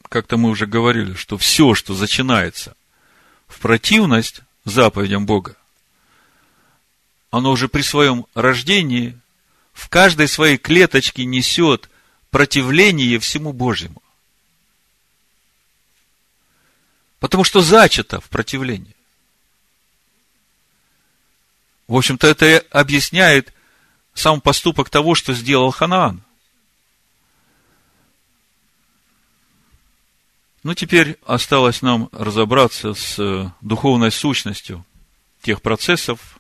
как-то 0.10 0.36
мы 0.36 0.50
уже 0.50 0.66
говорили, 0.66 1.14
что 1.14 1.38
все, 1.38 1.74
что 1.74 1.94
начинается 1.94 2.76
в 3.48 3.60
противность 3.60 4.42
заповедям 4.66 5.26
Бога, 5.26 5.56
оно 7.32 7.52
уже 7.52 7.70
при 7.70 7.82
своем 7.82 8.26
рождении 8.36 9.18
в 9.78 9.90
каждой 9.90 10.28
своей 10.28 10.58
клеточке 10.58 11.24
несет 11.24 11.88
противление 12.32 13.20
всему 13.20 13.54
Божьему. 13.54 14.02
Потому 17.20 17.44
что 17.44 17.62
зачато 17.62 18.20
в 18.20 18.28
противлении. 18.30 18.96
В 21.88 21.96
общем-то, 21.96 22.26
это 22.26 22.66
объясняет 22.72 23.54
сам 24.16 24.42
поступок 24.42 24.90
того, 24.90 25.14
что 25.14 25.34
сделал 25.34 25.70
Ханаан. 25.70 26.24
Ну, 30.64 30.74
теперь 30.74 31.20
осталось 31.24 31.84
нам 31.84 32.10
разобраться 32.12 32.96
с 32.96 33.20
э, 33.20 33.52
духовной 33.62 34.12
сущностью 34.12 34.84
тех 35.44 35.62
процессов, 35.62 36.40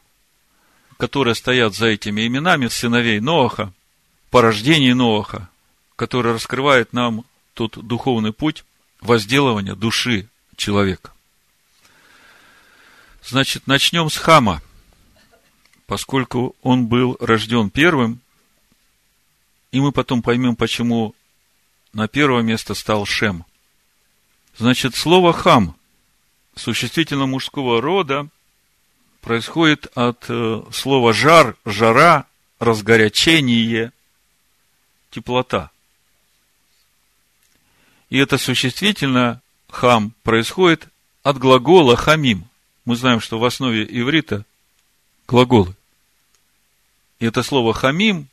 которые 0.97 1.35
стоят 1.35 1.75
за 1.75 1.87
этими 1.87 2.25
именами 2.25 2.67
сыновей 2.67 3.19
Ноаха, 3.19 3.71
порождении 4.29 4.93
Ноаха, 4.93 5.49
который 5.95 6.33
раскрывает 6.33 6.93
нам 6.93 7.25
тот 7.53 7.77
духовный 7.77 8.33
путь 8.33 8.63
возделывания 9.01 9.75
души 9.75 10.27
человека. 10.55 11.11
Значит, 13.23 13.67
начнем 13.67 14.09
с 14.09 14.17
Хама, 14.17 14.61
поскольку 15.85 16.55
он 16.61 16.87
был 16.87 17.17
рожден 17.19 17.69
первым, 17.69 18.19
и 19.71 19.79
мы 19.79 19.91
потом 19.91 20.21
поймем, 20.21 20.55
почему 20.55 21.13
на 21.93 22.07
первое 22.07 22.41
место 22.41 22.73
стал 22.73 23.05
Шем– 23.05 23.45
Значит, 24.57 24.95
слово 24.95 25.33
хам 25.33 25.75
существительно 26.55 27.27
мужского 27.27 27.79
рода 27.79 28.27
происходит 29.27 29.87
от 29.93 30.23
э, 30.29 30.61
слова 30.71 31.11
жар, 31.11 31.57
жара, 31.65 32.27
разгорячение, 32.59 33.91
теплота. 35.11 35.69
И 38.09 38.19
это 38.19 38.37
существительно 38.37 39.41
хам 39.67 40.13
происходит 40.23 40.87
от 41.23 41.39
глагола 41.39 41.97
хамим. 41.97 42.47
Мы 42.85 42.95
знаем, 42.95 43.19
что 43.19 43.37
в 43.37 43.43
основе 43.43 43.83
иврита 43.83 44.45
глаголы. 45.27 45.75
И 47.19 47.25
это 47.25 47.43
слово 47.43 47.73
хамим, 47.73 48.29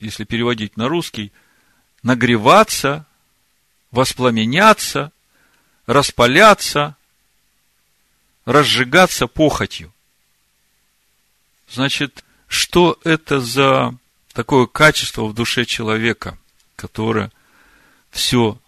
если 0.00 0.24
переводить 0.24 0.76
на 0.76 0.86
русский, 0.86 1.32
нагреваться, 2.02 3.06
воспламеняться, 3.90 5.12
распаляться, 5.86 6.94
разжигаться 8.44 9.28
похотью. 9.28 9.94
Значит, 11.68 12.24
что 12.46 12.98
это 13.04 13.40
за 13.40 13.94
такое 14.32 14.66
качество 14.66 15.24
в 15.24 15.34
душе 15.34 15.64
человека, 15.64 16.38
которое 16.76 17.32
все 18.10 18.58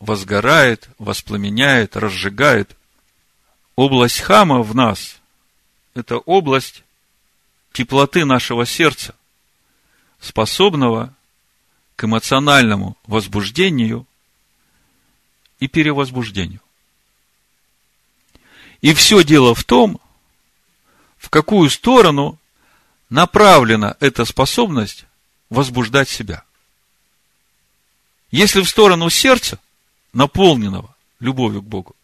возгорает, 0.00 0.88
воспламеняет, 0.98 1.96
разжигает. 1.96 2.76
Область 3.76 4.20
хама 4.20 4.62
в 4.62 4.74
нас– 4.74 5.18
это 5.94 6.18
область 6.18 6.84
теплоты 7.72 8.24
нашего 8.24 8.66
сердца, 8.66 9.14
способного 10.20 11.14
к 11.96 12.04
эмоциональному 12.04 12.96
возбуждению 13.06 14.06
и 15.60 15.68
перевозбуждению. 15.68 16.60
И 18.80 18.94
все 18.94 19.24
дело 19.24 19.54
в 19.54 19.64
том, 19.64 20.00
в 21.18 21.30
какую 21.30 21.70
сторону 21.70 22.38
направлена 23.10 23.96
эта 24.00 24.24
способность 24.24 25.04
возбуждать 25.50 26.08
себя. 26.08 26.44
Если 28.30 28.60
в 28.60 28.68
сторону 28.68 29.10
сердца, 29.10 29.58
наполненного 30.12 30.94
любовью 31.20 31.62
к 31.62 31.66
Богу, 31.66 31.94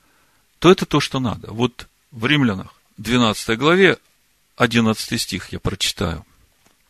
то 0.59 0.71
это 0.71 0.87
то, 0.87 1.01
что 1.01 1.21
надо. 1.21 1.53
Вот 1.53 1.89
в 2.11 2.27
Римлянах 2.27 2.75
12 2.97 3.59
главе 3.59 3.99
11 4.57 5.21
стих 5.21 5.53
я 5.53 5.61
прочитаю, 5.61 6.25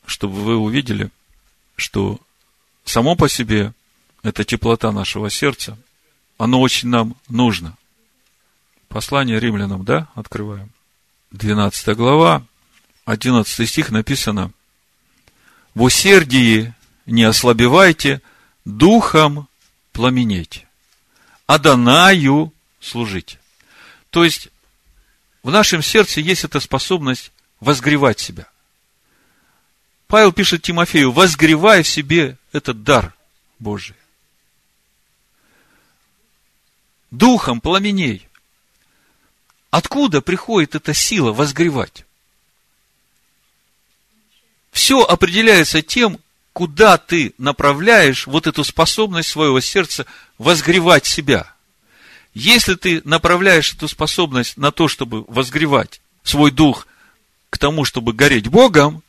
чтобы 0.06 0.42
вы 0.42 0.56
увидели, 0.56 1.10
что 1.76 2.20
само 2.84 3.16
по 3.16 3.28
себе 3.28 3.72
эта 4.22 4.44
теплота 4.44 4.92
нашего 4.92 5.30
сердца– 5.30 5.78
оно 6.38 6.60
очень 6.60 6.88
нам 6.88 7.16
нужно. 7.28 7.76
Послание 8.88 9.40
римлянам, 9.40 9.84
да, 9.84 10.08
открываем. 10.14 10.70
12 11.34 11.96
глава, 11.96 12.46
11 13.06 13.68
стих 13.68 13.90
написано. 13.90 14.52
В 15.74 15.82
усердии 15.82 16.72
не 17.06 17.24
ослабевайте, 17.24 18.22
духом 18.64 19.48
пламенейте. 19.92 20.68
Адонаю 21.46 22.52
служите. 22.80 23.40
То 24.10 24.22
есть, 24.22 24.48
в 25.42 25.50
нашем 25.50 25.82
сердце 25.82 26.20
есть 26.20 26.44
эта 26.44 26.60
способность 26.60 27.32
возгревать 27.58 28.20
себя, 28.20 28.46
Павел 30.06 30.32
пишет 30.32 30.62
Тимофею, 30.62 31.10
возгревай 31.10 31.82
в 31.82 31.88
себе 31.88 32.38
этот 32.52 32.84
дар 32.84 33.12
Божий. 33.58 33.96
Духом 37.10 37.60
пламеней. 37.60 38.28
Откуда 39.74 40.20
приходит 40.20 40.76
эта 40.76 40.94
сила 40.94 41.32
возгревать? 41.32 42.04
Все 44.70 45.02
определяется 45.02 45.82
тем, 45.82 46.20
куда 46.52 46.96
ты 46.96 47.34
направляешь 47.38 48.28
вот 48.28 48.46
эту 48.46 48.62
способность 48.62 49.30
своего 49.30 49.58
сердца 49.58 50.06
возгревать 50.38 51.06
себя. 51.06 51.52
Если 52.34 52.76
ты 52.76 53.02
направляешь 53.04 53.72
эту 53.72 53.88
способность 53.88 54.56
на 54.56 54.70
то, 54.70 54.86
чтобы 54.86 55.24
возгревать 55.24 56.00
свой 56.22 56.52
дух 56.52 56.86
к 57.50 57.58
тому, 57.58 57.84
чтобы 57.84 58.12
гореть 58.12 58.46
Богом, 58.46 59.02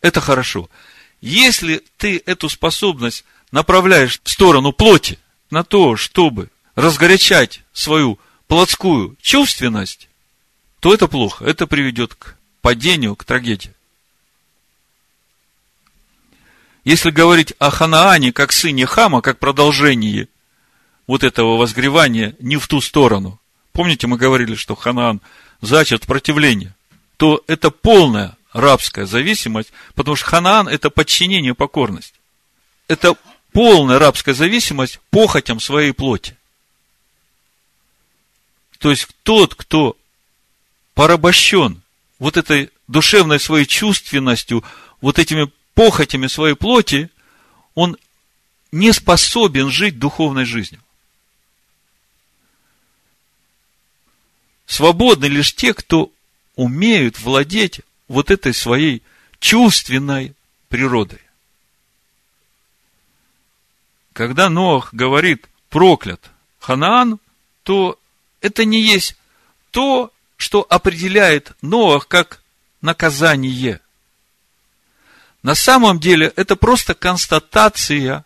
это 0.00 0.22
хорошо. 0.22 0.70
Если 1.20 1.84
ты 1.98 2.22
эту 2.24 2.48
способность 2.48 3.26
направляешь 3.52 4.22
в 4.24 4.30
сторону 4.30 4.72
плоти, 4.72 5.18
на 5.50 5.64
то, 5.64 5.96
чтобы 5.96 6.48
разгорячать 6.76 7.60
свою 7.74 8.18
плотскую 8.48 9.16
чувственность, 9.22 10.08
то 10.80 10.92
это 10.92 11.06
плохо. 11.06 11.44
Это 11.44 11.66
приведет 11.66 12.14
к 12.14 12.36
падению, 12.62 13.14
к 13.14 13.24
трагедии. 13.24 13.72
Если 16.84 17.10
говорить 17.10 17.52
о 17.58 17.70
Ханаане 17.70 18.32
как 18.32 18.50
сыне 18.50 18.86
Хама, 18.86 19.20
как 19.20 19.38
продолжении 19.38 20.28
вот 21.06 21.22
этого 21.22 21.58
возгревания 21.58 22.34
не 22.38 22.56
в 22.56 22.66
ту 22.66 22.80
сторону, 22.80 23.38
помните, 23.72 24.06
мы 24.06 24.16
говорили, 24.16 24.54
что 24.54 24.74
Ханаан 24.74 25.20
зачат 25.60 26.06
противление, 26.06 26.74
то 27.18 27.44
это 27.46 27.70
полная 27.70 28.36
рабская 28.54 29.04
зависимость, 29.04 29.70
потому 29.94 30.16
что 30.16 30.26
Ханаан– 30.26 30.68
это 30.68 30.88
подчинение, 30.88 31.54
покорность. 31.54 32.14
Это 32.86 33.14
полная 33.52 33.98
рабская 33.98 34.34
зависимость 34.34 34.98
похотям 35.10 35.60
своей 35.60 35.92
плоти. 35.92 36.37
То 38.78 38.90
есть 38.90 39.08
тот, 39.22 39.54
кто 39.54 39.96
порабощен 40.94 41.82
вот 42.18 42.36
этой 42.36 42.70
душевной 42.86 43.40
своей 43.40 43.66
чувственностью, 43.66 44.64
вот 45.00 45.18
этими 45.18 45.50
похотями 45.74 46.26
своей 46.26 46.54
плоти, 46.54 47.10
он 47.74 47.96
не 48.72 48.92
способен 48.92 49.70
жить 49.70 49.98
духовной 49.98 50.44
жизнью. 50.44 50.82
Свободны 54.66 55.26
лишь 55.26 55.54
те, 55.54 55.72
кто 55.72 56.12
умеют 56.54 57.18
владеть 57.20 57.80
вот 58.06 58.30
этой 58.30 58.52
своей 58.52 59.02
чувственной 59.40 60.34
природой. 60.68 61.20
Когда 64.12 64.50
Ноах 64.50 64.92
говорит 64.92 65.48
проклят 65.70 66.30
Ханаан, 66.58 67.20
то 67.62 67.98
это 68.40 68.64
не 68.64 68.80
есть 68.80 69.16
то, 69.70 70.12
что 70.36 70.66
определяет 70.68 71.52
Ноах 71.62 72.08
как 72.08 72.42
наказание. 72.80 73.80
На 75.42 75.54
самом 75.54 76.00
деле 76.00 76.32
это 76.36 76.56
просто 76.56 76.94
констатация 76.94 78.24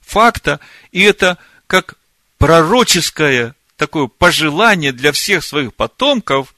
факта, 0.00 0.60
и 0.90 1.02
это 1.02 1.38
как 1.66 1.94
пророческое 2.38 3.54
такое 3.76 4.06
пожелание 4.06 4.92
для 4.92 5.12
всех 5.12 5.44
своих 5.44 5.74
потомков, 5.74 6.54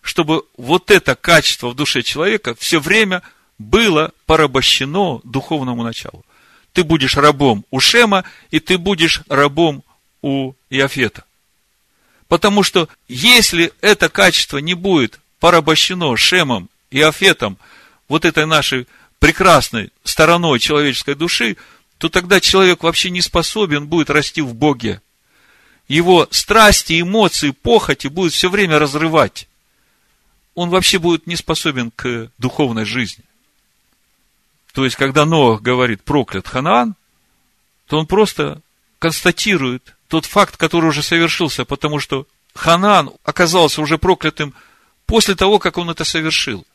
чтобы 0.00 0.44
вот 0.56 0.90
это 0.90 1.14
качество 1.14 1.68
в 1.68 1.74
душе 1.74 2.02
человека 2.02 2.54
все 2.54 2.80
время 2.80 3.22
было 3.58 4.12
порабощено 4.26 5.20
духовному 5.24 5.82
началу. 5.82 6.24
Ты 6.72 6.84
будешь 6.84 7.16
рабом 7.16 7.64
у 7.70 7.80
Шема, 7.80 8.24
и 8.50 8.58
ты 8.58 8.78
будешь 8.78 9.22
рабом 9.28 9.84
у 10.22 10.54
Иофета. 10.70 11.24
Потому 12.32 12.62
что 12.62 12.88
если 13.08 13.74
это 13.82 14.08
качество 14.08 14.56
не 14.56 14.72
будет 14.72 15.20
порабощено 15.38 16.16
Шемом 16.16 16.70
и 16.90 16.98
Афетом, 17.02 17.58
вот 18.08 18.24
этой 18.24 18.46
нашей 18.46 18.88
прекрасной 19.18 19.90
стороной 20.02 20.58
человеческой 20.58 21.14
души, 21.14 21.58
то 21.98 22.08
тогда 22.08 22.40
человек 22.40 22.84
вообще 22.84 23.10
не 23.10 23.20
способен 23.20 23.86
будет 23.86 24.08
расти 24.08 24.40
в 24.40 24.54
Боге. 24.54 25.02
Его 25.88 26.26
страсти, 26.30 27.02
эмоции, 27.02 27.50
похоти 27.50 28.06
будут 28.06 28.32
все 28.32 28.48
время 28.48 28.78
разрывать 28.78 29.46
он 30.54 30.70
вообще 30.70 30.98
будет 30.98 31.26
не 31.26 31.36
способен 31.36 31.90
к 31.90 32.30
духовной 32.38 32.86
жизни. 32.86 33.24
То 34.72 34.86
есть, 34.86 34.96
когда 34.96 35.26
Ноах 35.26 35.60
говорит 35.60 36.02
проклят 36.02 36.48
Ханаан, 36.48 36.94
то 37.88 37.98
он 37.98 38.06
просто 38.06 38.62
констатирует 38.98 39.94
тот 40.12 40.26
факт, 40.26 40.58
который 40.58 40.90
уже 40.90 41.02
совершился, 41.02 41.64
потому 41.64 41.98
что 41.98 42.26
Ханаан 42.54 43.12
оказался 43.24 43.80
уже 43.80 43.96
проклятым 43.96 44.52
после 45.06 45.34
того, 45.34 45.58
как 45.58 45.78
он 45.78 45.88
это 45.88 46.04
совершил. 46.04 46.66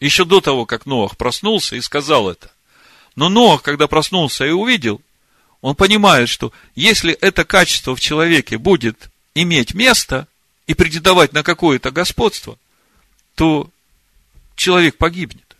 Еще 0.00 0.26
до 0.26 0.42
того, 0.42 0.66
как 0.66 0.84
Ноах 0.84 1.16
проснулся 1.16 1.76
и 1.76 1.80
сказал 1.80 2.28
это. 2.28 2.50
Но 3.14 3.30
Ноах, 3.30 3.62
когда 3.62 3.86
проснулся 3.86 4.44
и 4.44 4.50
увидел, 4.50 5.00
он 5.62 5.76
понимает, 5.76 6.28
что 6.28 6.52
если 6.74 7.14
это 7.14 7.46
качество 7.46 7.96
в 7.96 8.00
человеке 8.00 8.58
будет 8.58 9.08
иметь 9.34 9.72
место 9.72 10.28
и 10.66 10.74
претендовать 10.74 11.32
на 11.32 11.42
какое-то 11.42 11.90
господство, 11.90 12.58
то 13.34 13.70
человек 14.56 14.98
погибнет. 14.98 15.56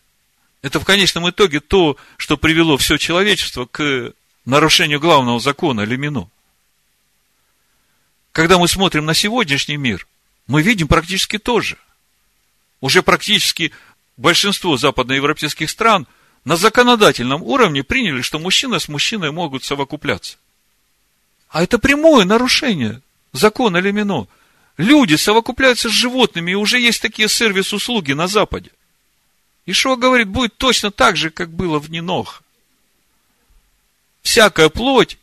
Это 0.61 0.79
в 0.79 0.85
конечном 0.85 1.31
итоге 1.31 1.61
то, 1.61 1.97
что 2.19 2.37
привело 2.37 2.77
все 2.77 2.99
человечество 2.99 3.65
к 3.65 4.13
нарушению 4.45 5.01
главного 5.01 5.41
закона 5.41 5.81
Лемину. 5.81 6.31
Когда 8.37 8.59
мы 8.59 8.69
смотрим 8.69 9.07
на 9.07 9.15
сегодняшний 9.15 9.79
мир, 9.79 10.07
мы 10.47 10.61
видим 10.61 10.89
практически 10.89 11.39
то 11.39 11.63
же. 11.63 11.79
Уже 12.83 13.03
практически 13.03 13.73
большинство 14.19 14.77
западноевропейских 14.77 15.71
стран 15.71 16.07
на 16.45 16.57
законодательном 16.57 17.43
уровне 17.43 17.83
приняли, 17.83 18.21
что 18.21 18.39
мужчина 18.39 18.79
с 18.79 18.89
мужчиной 18.89 19.33
могут 19.33 19.65
совокупляться. 19.65 20.37
А 21.49 21.63
это 21.63 21.79
прямое 21.79 22.27
нарушение 22.27 23.01
закона 23.33 23.79
Лемино. 23.79 24.27
Люди 24.77 25.15
совокупляются 25.15 25.89
с 25.89 25.93
животными, 25.93 26.51
и 26.51 26.57
уже 26.57 26.79
есть 26.79 27.01
такие 27.01 27.31
сервис-услуги 27.31 28.13
на 28.13 28.27
Западе. 28.27 28.71
Ишуа 29.65 29.97
говорит, 29.97 30.29
будет 30.29 30.55
точно 30.59 30.91
так 30.91 31.17
же, 31.17 31.31
как 31.31 31.51
было 31.51 31.79
в 31.79 31.91
Нинох. 31.91 32.43
Всякая 34.21 34.69
плоть 34.69 35.17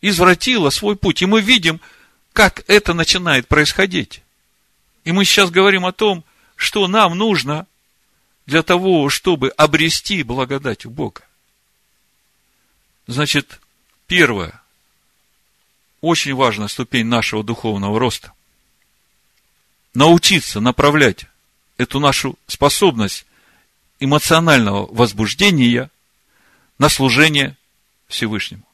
извратила 0.00 0.70
свой 0.70 0.94
путь. 0.94 1.22
И 1.22 1.26
мы 1.26 1.40
видим, 1.40 1.80
как 2.36 2.64
это 2.66 2.92
начинает 2.92 3.48
происходить. 3.48 4.20
И 5.04 5.12
мы 5.12 5.24
сейчас 5.24 5.50
говорим 5.50 5.86
о 5.86 5.92
том, 5.92 6.22
что 6.54 6.86
нам 6.86 7.16
нужно 7.16 7.66
для 8.44 8.62
того, 8.62 9.08
чтобы 9.08 9.48
обрести 9.56 10.22
благодать 10.22 10.84
у 10.84 10.90
Бога. 10.90 11.22
Значит, 13.06 13.58
первое, 14.06 14.60
очень 16.02 16.34
важная 16.34 16.68
ступень 16.68 17.06
нашего 17.06 17.42
духовного 17.42 17.98
роста 17.98 18.34
научиться 19.94 20.60
направлять 20.60 21.24
эту 21.78 22.00
нашу 22.00 22.38
способность 22.46 23.24
эмоционального 23.98 24.86
возбуждения 24.92 25.90
на 26.78 26.90
служение 26.90 27.56
Всевышнему. 28.08 28.65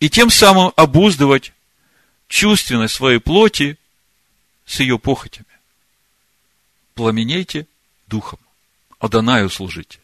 И 0.00 0.08
тем 0.08 0.30
самым 0.30 0.72
обуздывать 0.76 1.52
чувственность 2.28 2.94
своей 2.94 3.18
плоти 3.18 3.78
с 4.64 4.80
ее 4.80 4.98
похотями. 4.98 5.46
Пламенейте 6.94 7.66
духом, 8.06 8.38
а 8.98 9.08
Данаю 9.08 9.50
служите. 9.50 9.98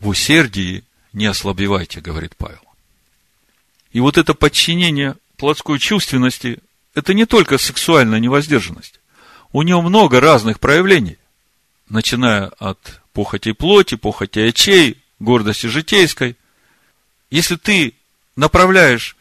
В 0.00 0.08
усердии 0.08 0.84
не 1.12 1.26
ослабевайте, 1.26 2.00
говорит 2.00 2.36
Павел. 2.36 2.60
И 3.92 4.00
вот 4.00 4.18
это 4.18 4.34
подчинение 4.34 5.16
плотской 5.36 5.78
чувственности 5.78 6.60
это 6.94 7.12
не 7.12 7.26
только 7.26 7.58
сексуальная 7.58 8.18
невоздержанность. 8.18 9.00
У 9.52 9.62
него 9.62 9.82
много 9.82 10.20
разных 10.20 10.60
проявлений, 10.60 11.18
начиная 11.88 12.48
от 12.58 13.00
похоти 13.12 13.52
плоти, 13.52 13.96
похоти 13.96 14.40
очей, 14.40 14.98
гордости 15.18 15.66
житейской. 15.66 16.36
Если 17.30 17.56
ты 17.56 17.94
направляешь 18.36 19.16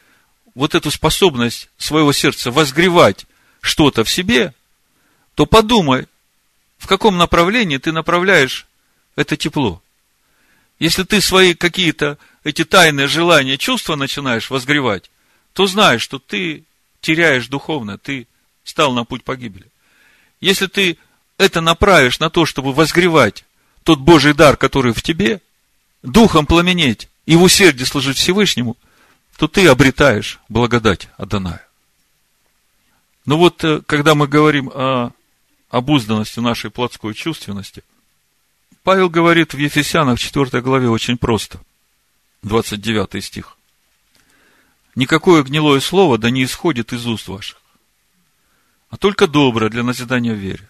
вот 0.53 0.75
эту 0.75 0.91
способность 0.91 1.69
своего 1.77 2.13
сердца 2.13 2.51
возгревать 2.51 3.25
что-то 3.61 4.03
в 4.03 4.09
себе, 4.09 4.53
то 5.33 5.45
подумай, 5.45 6.07
в 6.77 6.87
каком 6.87 7.17
направлении 7.17 7.77
ты 7.77 7.91
направляешь 7.91 8.67
это 9.15 9.35
тепло. 9.37 9.81
Если 10.79 11.03
ты 11.03 11.21
свои 11.21 11.53
какие-то 11.53 12.17
эти 12.43 12.63
тайные 12.63 13.07
желания, 13.07 13.57
чувства 13.57 13.95
начинаешь 13.95 14.49
возгревать, 14.49 15.09
то 15.53 15.67
знай, 15.67 15.99
что 15.99 16.19
ты 16.19 16.63
теряешь 17.01 17.47
духовно, 17.47 17.97
ты 17.97 18.27
стал 18.63 18.93
на 18.93 19.05
путь 19.05 19.23
погибели. 19.23 19.67
Если 20.41 20.67
ты 20.67 20.97
это 21.37 21.61
направишь 21.61 22.19
на 22.19 22.29
то, 22.29 22.45
чтобы 22.45 22.73
возгревать 22.73 23.45
тот 23.83 23.99
Божий 23.99 24.33
дар, 24.33 24.57
который 24.57 24.93
в 24.93 25.01
тебе, 25.01 25.41
духом 26.03 26.45
пламенеть 26.45 27.09
и 27.25 27.35
в 27.35 27.43
усердии 27.43 27.83
служить 27.83 28.17
Всевышнему, 28.17 28.77
то 29.37 29.47
ты 29.47 29.67
обретаешь 29.67 30.39
благодать 30.49 31.09
Адоная. 31.17 31.67
Но 33.25 33.37
вот, 33.37 33.63
э, 33.63 33.81
когда 33.85 34.15
мы 34.15 34.27
говорим 34.27 34.69
о 34.73 35.11
обузданности 35.69 36.39
нашей 36.39 36.71
плотской 36.71 37.13
чувственности, 37.13 37.83
Павел 38.83 39.09
говорит 39.09 39.53
в 39.53 39.57
Ефесянах 39.57 40.19
4 40.19 40.61
главе 40.61 40.89
очень 40.89 41.17
просто, 41.17 41.59
29 42.43 43.23
стих. 43.23 43.57
Никакое 44.93 45.43
гнилое 45.43 45.81
слово 45.81 46.17
да 46.17 46.29
не 46.29 46.43
исходит 46.43 46.93
из 46.93 47.05
уст 47.05 47.27
ваших, 47.27 47.61
а 48.89 48.97
только 48.97 49.27
доброе 49.27 49.69
для 49.69 49.83
назидания 49.83 50.33
в 50.33 50.37
вере, 50.37 50.69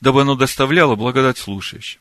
дабы 0.00 0.22
оно 0.22 0.36
доставляло 0.36 0.94
благодать 0.94 1.36
слушающим. 1.36 2.00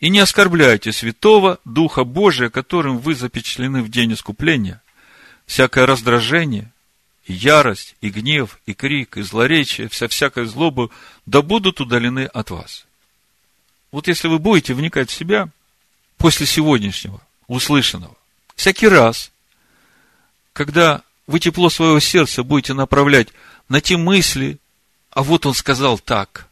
И 0.00 0.08
не 0.08 0.18
оскорбляйте 0.18 0.92
святого 0.92 1.58
Духа 1.64 2.04
Божия, 2.04 2.50
которым 2.50 2.98
вы 2.98 3.14
запечатлены 3.14 3.82
в 3.82 3.90
день 3.90 4.12
искупления, 4.12 4.82
всякое 5.46 5.86
раздражение, 5.86 6.72
и 7.26 7.32
ярость, 7.32 7.96
и 8.00 8.10
гнев, 8.10 8.58
и 8.66 8.74
крик, 8.74 9.16
и 9.16 9.22
злоречие, 9.22 9.88
вся 9.88 10.08
всякая 10.08 10.44
злоба, 10.44 10.90
да 11.24 11.40
будут 11.42 11.80
удалены 11.80 12.26
от 12.26 12.50
вас. 12.50 12.84
Вот 13.92 14.08
если 14.08 14.28
вы 14.28 14.38
будете 14.38 14.74
вникать 14.74 15.10
в 15.10 15.14
себя 15.14 15.48
после 16.18 16.46
сегодняшнего, 16.46 17.20
услышанного, 17.46 18.16
всякий 18.56 18.88
раз, 18.88 19.30
когда 20.52 21.02
вы 21.26 21.40
тепло 21.40 21.70
своего 21.70 22.00
сердца 22.00 22.42
будете 22.42 22.74
направлять 22.74 23.28
на 23.68 23.80
те 23.80 23.96
мысли, 23.96 24.58
а 25.10 25.22
вот 25.22 25.46
он 25.46 25.54
сказал 25.54 25.98
так, 25.98 26.48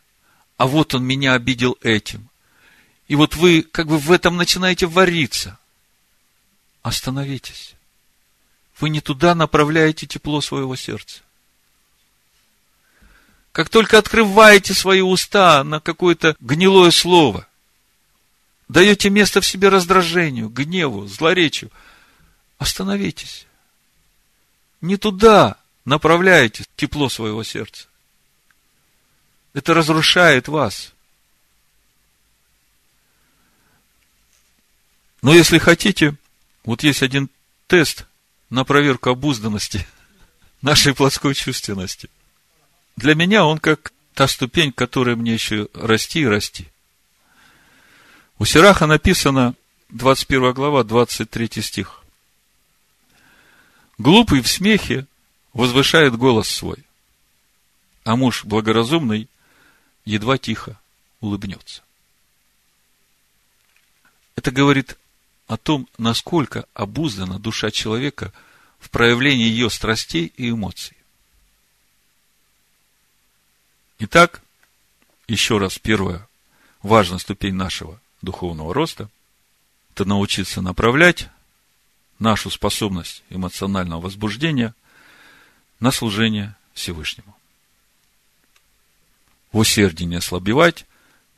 а 0.57 0.67
вот 0.67 0.95
он 0.95 1.05
меня 1.05 1.35
обидел 1.35 1.77
этим, 1.83 2.29
и 3.13 3.15
вот 3.15 3.37
вы 3.37 3.61
как 3.61 3.89
бы 3.89 3.99
в 3.99 4.11
этом 4.11 4.39
начинаете 4.39 4.87
вариться. 4.87 5.59
Остановитесь. 6.81 7.75
Вы 8.81 8.89
не 8.89 9.03
туда 9.03 9.35
направляете 9.35 10.07
тепло 10.07 10.41
своего 10.41 10.77
сердца. 10.77 11.21
Как 13.53 13.69
только 13.69 13.99
открываете 13.99 14.73
свои 14.73 15.03
уста 15.03 15.63
на 15.63 15.79
какое-то 15.79 16.37
гнилое 16.41 16.91
слово, 16.91 17.47
даете 18.69 19.11
место 19.11 19.43
в 19.43 19.47
себе 19.47 19.69
раздражению, 19.69 20.49
гневу, 20.49 21.07
злоречию, 21.07 21.71
остановитесь. 22.57 23.47
Не 24.81 24.97
туда 24.97 25.59
направляете 25.85 26.65
тепло 26.77 27.11
своего 27.11 27.45
сердца. 27.45 27.89
Это 29.53 29.75
разрушает 29.75 30.49
вас. 30.49 30.92
Но 35.23 35.33
если 35.33 35.59
хотите, 35.59 36.17
вот 36.65 36.83
есть 36.83 37.03
один 37.03 37.31
тест 37.69 38.07
на 38.51 38.65
проверку 38.65 39.11
обузданности 39.11 39.87
нашей 40.63 40.95
плотской 40.95 41.35
чувственности. 41.35 42.11
Для 42.97 43.15
меня 43.15 43.45
он 43.45 43.59
как 43.59 43.93
та 44.15 44.29
ступень, 44.29 44.73
которой 44.73 45.17
мне 45.17 45.33
еще 45.33 45.69
расти 45.73 46.21
и 46.21 46.27
расти. 46.27 46.69
У 48.39 48.45
Сираха 48.45 48.87
написано 48.87 49.55
21 49.91 50.53
глава, 50.53 50.83
23 50.85 51.63
стих. 51.63 52.03
Глупый 53.97 54.43
в 54.43 54.49
смехе 54.49 55.07
возвышает 55.53 56.17
голос 56.17 56.49
свой, 56.49 56.85
а 58.05 58.17
муж 58.17 58.45
благоразумный 58.45 59.29
едва 60.05 60.39
тихо 60.39 60.79
улыбнется. 61.21 61.83
Это 64.35 64.51
говорит 64.51 64.99
о 65.47 65.57
том, 65.57 65.89
насколько 65.99 66.67
обуздана 66.75 67.39
душа 67.39 67.71
человека 67.71 68.33
в 68.79 68.91
проявлении 68.91 69.47
ее 69.47 69.71
страстей 69.71 70.33
и 70.37 70.51
эмоций. 70.51 70.97
Итак, 73.99 74.43
еще 75.29 75.59
раз, 75.59 75.79
первая 75.79 76.27
важная 76.83 77.19
ступень 77.19 77.55
нашего 77.55 78.01
духовного 78.23 78.75
роста– 78.75 79.09
это 79.95 80.05
научиться 80.05 80.63
направлять 80.63 81.29
нашу 82.19 82.51
способность 82.51 83.23
эмоционального 83.31 84.01
возбуждения 84.01 84.75
на 85.81 85.91
служение 85.91 86.57
Всевышнему. 86.73 87.37
В 89.53 89.59
усердии 89.59 90.05
не 90.05 90.17
ослабевать, 90.17 90.87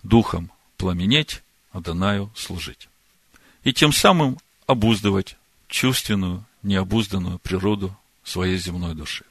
духом 0.02 0.50
пламенеть, 0.76 1.42
Адонаю 1.72 2.30
служить 2.36 2.88
и 3.64 3.72
тем 3.72 3.92
самым 3.92 4.38
обуздывать 4.66 5.36
чувственную, 5.68 6.44
необузданную 6.62 7.38
природу 7.38 7.96
своей 8.22 8.58
земной 8.58 8.94
души. 8.94 9.24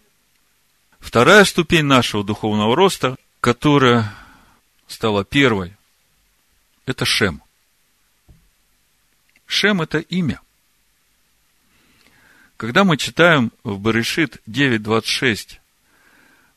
Вторая 0.99 1.45
ступень 1.45 1.85
нашего 1.85 2.23
духовного 2.23 2.75
роста, 2.75 3.15
которая 3.39 4.13
стала 4.87 5.23
первой, 5.23 5.75
это 6.85 7.05
Шем. 7.05 7.41
Шем– 9.45 9.81
это 9.83 9.99
имя. 9.99 10.41
Когда 12.57 12.83
мы 12.83 12.97
читаем 12.97 13.51
в 13.63 13.77
Барышит 13.79 14.41
9.26, 14.47 15.59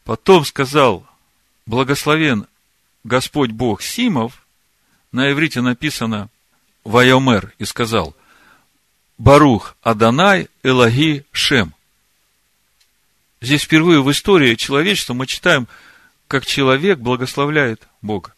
потом 0.05 0.45
сказал, 0.45 1.07
благословен 1.67 2.47
Господь 3.05 3.51
Бог 3.51 3.83
Симов, 3.83 4.47
на 5.13 5.31
иврите 5.31 5.61
написано 5.61 6.31
Вайомер 6.87 7.53
и 7.59 7.65
сказал, 7.65 8.15
Барух 9.19 9.77
Аданай 9.83 10.49
Элаги 10.63 11.27
Шем. 11.33 11.75
Здесь 13.41 13.65
впервые 13.65 14.03
в 14.03 14.11
истории 14.13 14.55
человечества 14.55 15.13
мы 15.13 15.27
читаем, 15.27 15.67
как 16.29 16.47
человек 16.47 17.01
благословляет 17.01 17.87
Бога. 18.03 18.33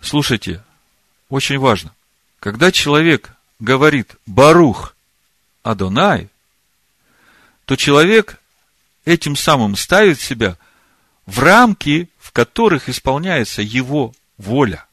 Слушайте, 0.00 0.64
очень 1.28 1.58
важно. 1.58 1.94
Когда 2.40 2.72
человек 2.72 3.32
говорит 3.58 4.16
Барух 4.24 4.96
Адонай, 5.62 6.30
то 7.66 7.76
человек 7.76 8.40
этим 9.04 9.36
самым 9.36 9.76
ставит 9.76 10.20
себя 10.20 10.56
в 11.26 11.38
рамки, 11.40 12.08
в 12.18 12.32
которых 12.32 12.88
исполняется 12.88 13.60
его 13.60 14.14
воля. 14.38 14.87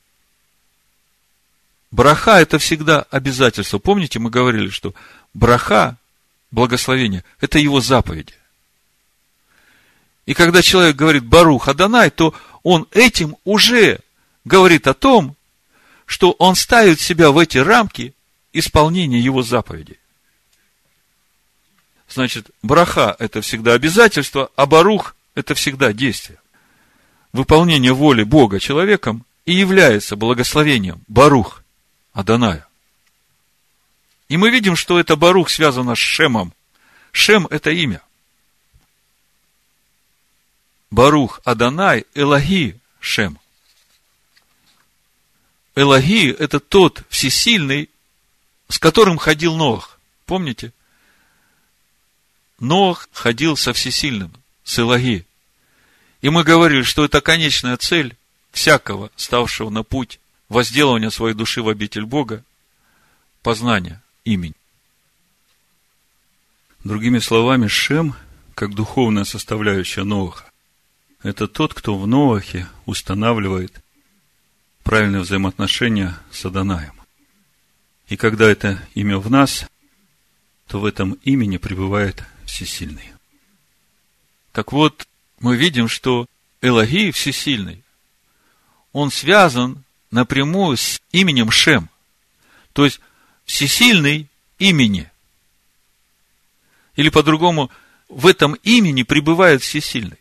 Браха– 1.96 2.32
это 2.42 2.60
всегда 2.60 3.04
обязательство. 3.04 3.80
Помните, 3.80 4.20
мы 4.20 4.30
говорили, 4.30 4.68
что 4.68 4.94
браха, 5.34 5.96
благословение, 6.52 7.24
это 7.40 7.58
его 7.58 7.80
заповеди. 7.80 8.34
И 10.26 10.34
когда 10.34 10.62
человек 10.62 10.98
говорит 10.98 11.24
Барух 11.24 11.70
Адонай, 11.70 12.10
то 12.10 12.34
он 12.64 12.86
этим 12.92 13.38
уже 13.46 14.02
говорит 14.44 14.88
о 14.88 14.94
том, 14.94 15.38
что 16.06 16.32
он 16.32 16.56
ставит 16.56 17.00
себя 17.00 17.32
в 17.32 17.38
эти 17.38 17.60
рамки 17.60 18.14
исполнения 18.52 19.22
его 19.22 19.42
заповедей. 19.42 19.98
Значит, 22.10 22.50
браха– 22.62 23.16
это 23.20 23.40
всегда 23.40 23.72
обязательство, 23.72 24.52
а 24.58 24.66
барух– 24.66 25.16
это 25.34 25.56
всегда 25.56 25.94
действие. 25.94 26.40
Выполнение 27.32 27.94
воли 27.94 28.24
Бога 28.24 28.60
человеком 28.60 29.26
и 29.46 29.54
является 29.54 30.18
благословением, 30.18 31.02
барух. 31.08 31.62
Аданая. 32.16 32.66
И 34.30 34.38
мы 34.38 34.50
видим, 34.50 34.78
что 34.78 34.98
это 34.98 35.18
Барух 35.18 35.50
связано 35.50 35.96
с 35.96 36.00
Шемом. 36.00 36.54
Шем– 37.12 37.46
это 37.52 37.72
имя. 37.72 38.02
Барух 40.90 41.42
Аданай 41.44 42.06
Элаги 42.16 42.80
Шем. 43.02 43.38
Элаги– 45.76 46.32
это 46.40 46.62
тот 46.62 47.04
всесильный, 47.10 47.90
с 48.70 48.80
которым 48.80 49.18
ходил 49.18 49.58
Нох. 49.58 50.00
Помните? 50.26 50.72
Нох 52.60 53.10
ходил 53.12 53.58
со 53.58 53.74
всесильным, 53.74 54.34
с 54.64 54.80
Элаги. 54.80 55.26
И 56.22 56.30
мы 56.30 56.46
говорили, 56.46 56.84
что 56.84 57.04
это 57.04 57.20
конечная 57.20 57.76
цель 57.76 58.16
всякого, 58.54 59.12
ставшего 59.18 59.70
на 59.70 59.84
путь 59.84 60.22
возделывания 60.50 61.10
своей 61.10 61.36
души 61.36 61.62
в 61.62 61.70
обитель 61.70 62.06
Бога, 62.06 62.44
познания 63.42 64.02
имени. 64.24 64.56
Другими 66.84 67.20
словами, 67.20 67.68
Шем, 67.68 68.16
как 68.54 68.74
духовная 68.76 69.24
составляющая 69.24 70.04
Ноаха, 70.04 70.52
это 71.24 71.48
тот, 71.48 71.74
кто 71.74 71.98
в 71.98 72.06
Ноахе 72.06 72.68
устанавливает 72.86 73.84
правильные 74.84 75.22
взаимоотношения 75.22 76.18
с 76.32 76.46
Адонаем. 76.46 76.94
И 78.08 78.18
когда 78.18 78.50
это 78.50 78.80
имя 78.94 79.18
в 79.18 79.32
нас, 79.32 79.66
то 80.68 80.80
в 80.80 80.86
этом 80.86 81.14
имени 81.24 81.58
пребывает 81.58 82.24
Всесильный. 82.46 83.12
Так 84.52 84.72
вот, 84.72 85.08
мы 85.40 85.58
видим, 85.58 85.88
что 85.88 86.28
Элаги 86.62 87.10
Всесильный, 87.10 87.84
он 88.92 89.10
связан 89.10 89.84
напрямую 90.16 90.78
с 90.78 91.02
именем 91.12 91.52
Шем. 91.52 91.90
То 92.74 92.86
есть, 92.86 93.02
всесильный 93.46 94.28
имени. 94.58 95.12
Или 96.96 97.10
по-другому, 97.10 97.70
в 98.08 98.26
этом 98.26 98.54
имени 98.64 99.04
пребывает 99.04 99.62
всесильный. 99.62 100.18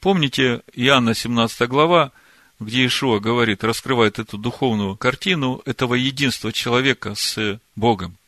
Помните 0.00 0.62
Иоанна 0.74 1.14
17 1.14 1.68
глава, 1.68 2.12
где 2.58 2.84
Ишуа 2.86 3.20
говорит, 3.20 3.64
раскрывает 3.64 4.18
эту 4.18 4.36
духовную 4.36 4.96
картину 4.96 5.62
этого 5.64 5.94
единства 5.94 6.52
человека 6.52 7.14
с 7.14 7.58
Богом. 7.76 8.18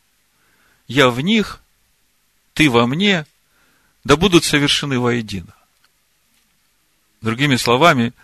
Я 0.89 1.11
в 1.11 1.21
них, 1.21 1.61
ты 2.55 2.71
во 2.71 2.87
мне, 2.87 3.27
да 4.05 4.17
будут 4.17 4.45
совершены 4.45 4.99
воедино. 4.99 5.55
Другими 7.21 7.57
словами, 7.57 8.15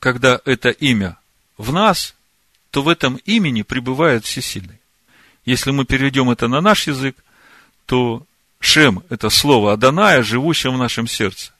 когда 0.00 0.38
это 0.44 0.68
имя 0.68 1.16
в 1.56 1.72
нас, 1.72 2.14
то 2.70 2.82
в 2.82 2.88
этом 2.88 3.16
имени 3.24 3.62
пребывает 3.62 4.24
всесильный. 4.24 4.80
Если 5.44 5.70
мы 5.70 5.84
переведем 5.84 6.30
это 6.30 6.48
на 6.48 6.60
наш 6.60 6.86
язык, 6.86 7.16
то 7.86 8.24
Шем– 8.60 9.02
это 9.10 9.28
слово 9.28 9.74
Аданая, 9.74 10.22
живущее 10.22 10.72
в 10.72 10.78
нашем 10.78 11.06
сердце. 11.06 11.52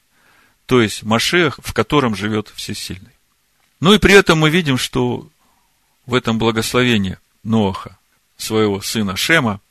То 0.65 0.81
есть 0.81 1.03
Машех, 1.03 1.59
в 1.63 1.73
котором 1.73 2.15
живет 2.15 2.51
всесильный. 2.55 3.11
Ну 3.79 3.93
и 3.93 3.99
при 3.99 4.15
этом 4.15 4.39
мы 4.39 4.49
видим, 4.49 4.77
что 4.77 5.29
в 6.07 6.15
этом 6.15 6.39
благословении 6.39 7.19
Ноаха, 7.43 7.97
своего 8.37 8.81
сына 8.81 9.15
Шема, 9.15 9.61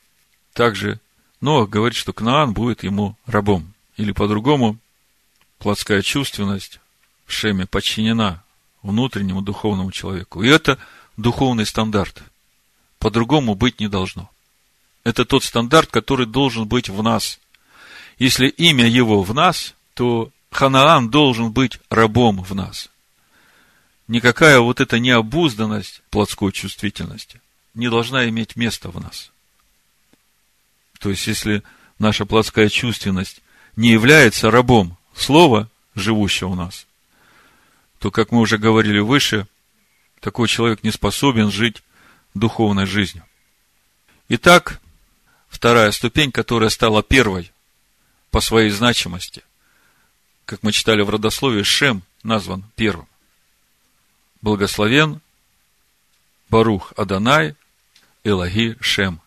также 0.53 0.99
Ноах 1.41 1.69
говорит, 1.69 1.97
что 1.97 2.13
Кнаан 2.13 2.53
будет 2.53 2.83
ему 2.83 3.17
рабом. 3.25 3.73
Или 3.97 4.13
по-другому, 4.13 4.77
плотская 5.59 6.01
чувственность 6.01 6.79
в 7.25 7.33
Шеме 7.33 7.65
подчинена 7.65 8.44
внутреннему 8.85 9.41
духовному 9.41 9.91
человеку. 9.91 10.43
И 10.43 10.47
это 10.47 10.77
духовный 11.17 11.65
стандарт. 11.65 12.21
По-другому 12.99 13.55
быть 13.55 13.79
не 13.79 13.87
должно. 13.87 14.29
Это 15.03 15.25
тот 15.25 15.43
стандарт, 15.43 15.91
который 15.91 16.25
должен 16.25 16.67
быть 16.67 16.89
в 16.89 17.01
нас. 17.03 17.39
Если 18.17 18.47
имя 18.47 18.87
его 18.87 19.21
в 19.23 19.33
нас, 19.33 19.75
то 19.93 20.31
Ханаан 20.51 21.09
должен 21.09 21.51
быть 21.51 21.79
рабом 21.89 22.41
в 22.41 22.55
нас. 22.55 22.89
Никакая 24.07 24.59
вот 24.59 24.79
эта 24.79 24.99
необузданность 24.99 26.01
плотской 26.11 26.51
чувствительности 26.51 27.41
не 27.73 27.89
должна 27.89 28.29
иметь 28.29 28.55
места 28.55 28.89
в 28.89 29.01
нас. 29.01 29.31
То 30.99 31.09
есть, 31.09 31.27
если 31.27 31.63
наша 31.99 32.25
плотская 32.25 32.69
чувственность 32.69 33.41
не 33.75 33.89
является 33.89 34.49
рабом 34.49 34.97
слова, 35.15 35.69
живущего 35.95 36.49
у 36.49 36.55
нас, 36.55 36.85
то, 37.99 38.11
как 38.11 38.31
мы 38.31 38.39
уже 38.39 38.57
говорили 38.57 38.99
выше, 38.99 39.47
такой 40.19 40.47
человек 40.47 40.83
не 40.83 40.91
способен 40.91 41.51
жить 41.51 41.83
духовной 42.33 42.85
жизнью. 42.85 43.23
Итак, 44.29 44.81
вторая 45.47 45.91
ступень, 45.91 46.31
которая 46.31 46.69
стала 46.69 47.03
первой 47.03 47.51
по 48.31 48.41
своей 48.41 48.69
значимости, 48.69 49.43
как 50.45 50.63
мы 50.63 50.71
читали 50.71 51.01
в 51.01 51.09
родословии, 51.09 51.63
Шем 51.63 52.03
назван 52.23 52.63
первым. 52.75 53.07
Благословен 54.41 55.21
Барух 56.49 56.93
Аданай 56.97 57.55
Элаги 58.23 58.77
Шем, 58.79 59.21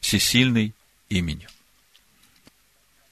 всесильный 0.00 0.74
имени. 1.08 1.48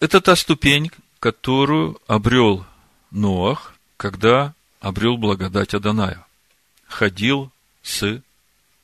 Это 0.01 0.21
та 0.21 0.37
ступень, 0.37 0.91
которую 1.19 2.01
обрел 2.07 2.65
Ноах, 3.11 3.75
когда 3.97 4.55
обрел 4.81 5.17
благодать 5.17 5.75
Аданая. 5.75 6.27
Ходил 6.87 7.53
с 7.83 8.23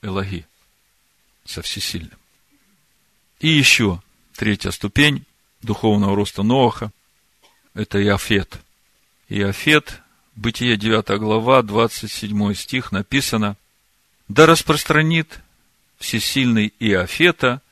Элаги, 0.03 0.47
со 1.45 1.63
всесильным. 1.63 2.19
И 3.41 3.49
еще 3.49 4.01
третья 4.37 4.71
ступень 4.71 5.25
духовного 5.63 6.15
роста 6.15 6.43
Ноаха– 6.43 6.93
это 7.75 8.03
Иофет. 8.03 8.61
Иофет, 9.29 10.03
Бытие 10.37 10.77
9 10.77 11.19
глава, 11.19 11.63
27 11.63 12.55
стих 12.55 12.93
написано 12.93 13.57
«Да 14.29 14.45
распространит 14.45 15.41
всесильный 15.99 16.75
Иофета, 16.79 17.63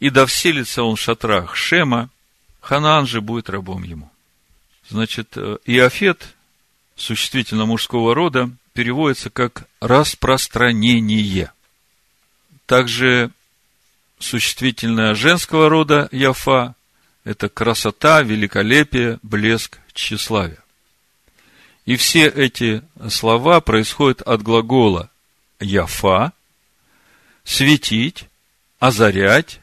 и 0.00 0.08
да 0.08 0.24
вселится 0.24 0.84
он 0.84 0.96
в 0.96 1.00
шатрах 1.00 1.54
Шема, 1.54 2.08
Ханаан 2.60 3.06
же 3.06 3.20
будет 3.20 3.50
рабом 3.50 3.82
ему». 3.82 4.10
Значит, 4.88 5.36
э, 5.36 5.58
Иофет 5.66 6.34
существительно 6.98 7.64
мужского 7.64 8.14
рода 8.14 8.50
переводится 8.72 9.30
как 9.30 9.68
распространение. 9.80 11.52
Также 12.66 13.30
существительное 14.18 15.14
женского 15.14 15.68
рода 15.68 16.08
Яфа– 16.12 16.74
это 17.24 17.48
красота, 17.48 18.22
великолепие, 18.22 19.18
блеск, 19.22 19.78
тщеславие. 19.92 20.58
И 21.86 21.96
все 21.96 22.26
эти 22.26 22.82
слова 23.08 23.60
происходят 23.60 24.20
от 24.22 24.42
глагола 24.42 25.10
Яфа– 25.60 26.32
светить, 27.48 28.26
озарять, 28.78 29.60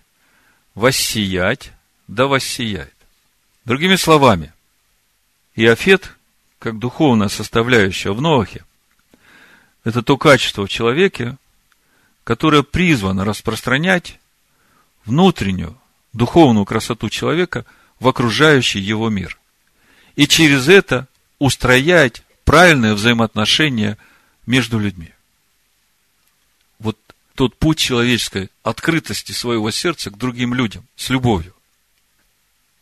воссиять, 0.73 1.71
да 2.07 2.25
воссияет. 2.25 2.93
Другими 3.63 3.95
словами, 3.95 4.53
Иофет 5.55 6.14
как 6.65 6.79
духовная 6.79 7.27
составляющая 7.27 8.11
в 8.11 8.21
Ноахе, 8.21 8.65
это 9.83 10.01
то 10.01 10.17
качество 10.17 10.65
в 10.65 10.69
человеке, 10.69 11.37
которое 12.23 12.63
призвано 12.63 13.23
распространять 13.23 14.17
внутреннюю 15.05 15.77
духовную 16.11 16.65
красоту 16.65 17.11
человека 17.11 17.67
в 17.99 18.07
окружающий 18.07 18.79
его 18.79 19.11
мир. 19.11 19.37
И 20.15 20.27
через 20.27 20.67
это 20.67 21.07
устроять 21.37 22.23
правильные 22.45 22.95
взаимоотношения 22.95 23.99
между 24.47 24.79
людьми. 24.79 25.11
Вот 26.79 26.97
тот 27.35 27.55
путь 27.59 27.77
человеческой 27.77 28.49
открытости 28.63 29.33
своего 29.33 29.69
сердца 29.69 30.09
к 30.09 30.17
другим 30.17 30.55
людям, 30.55 30.83
с 30.95 31.09
любовью. 31.09 31.53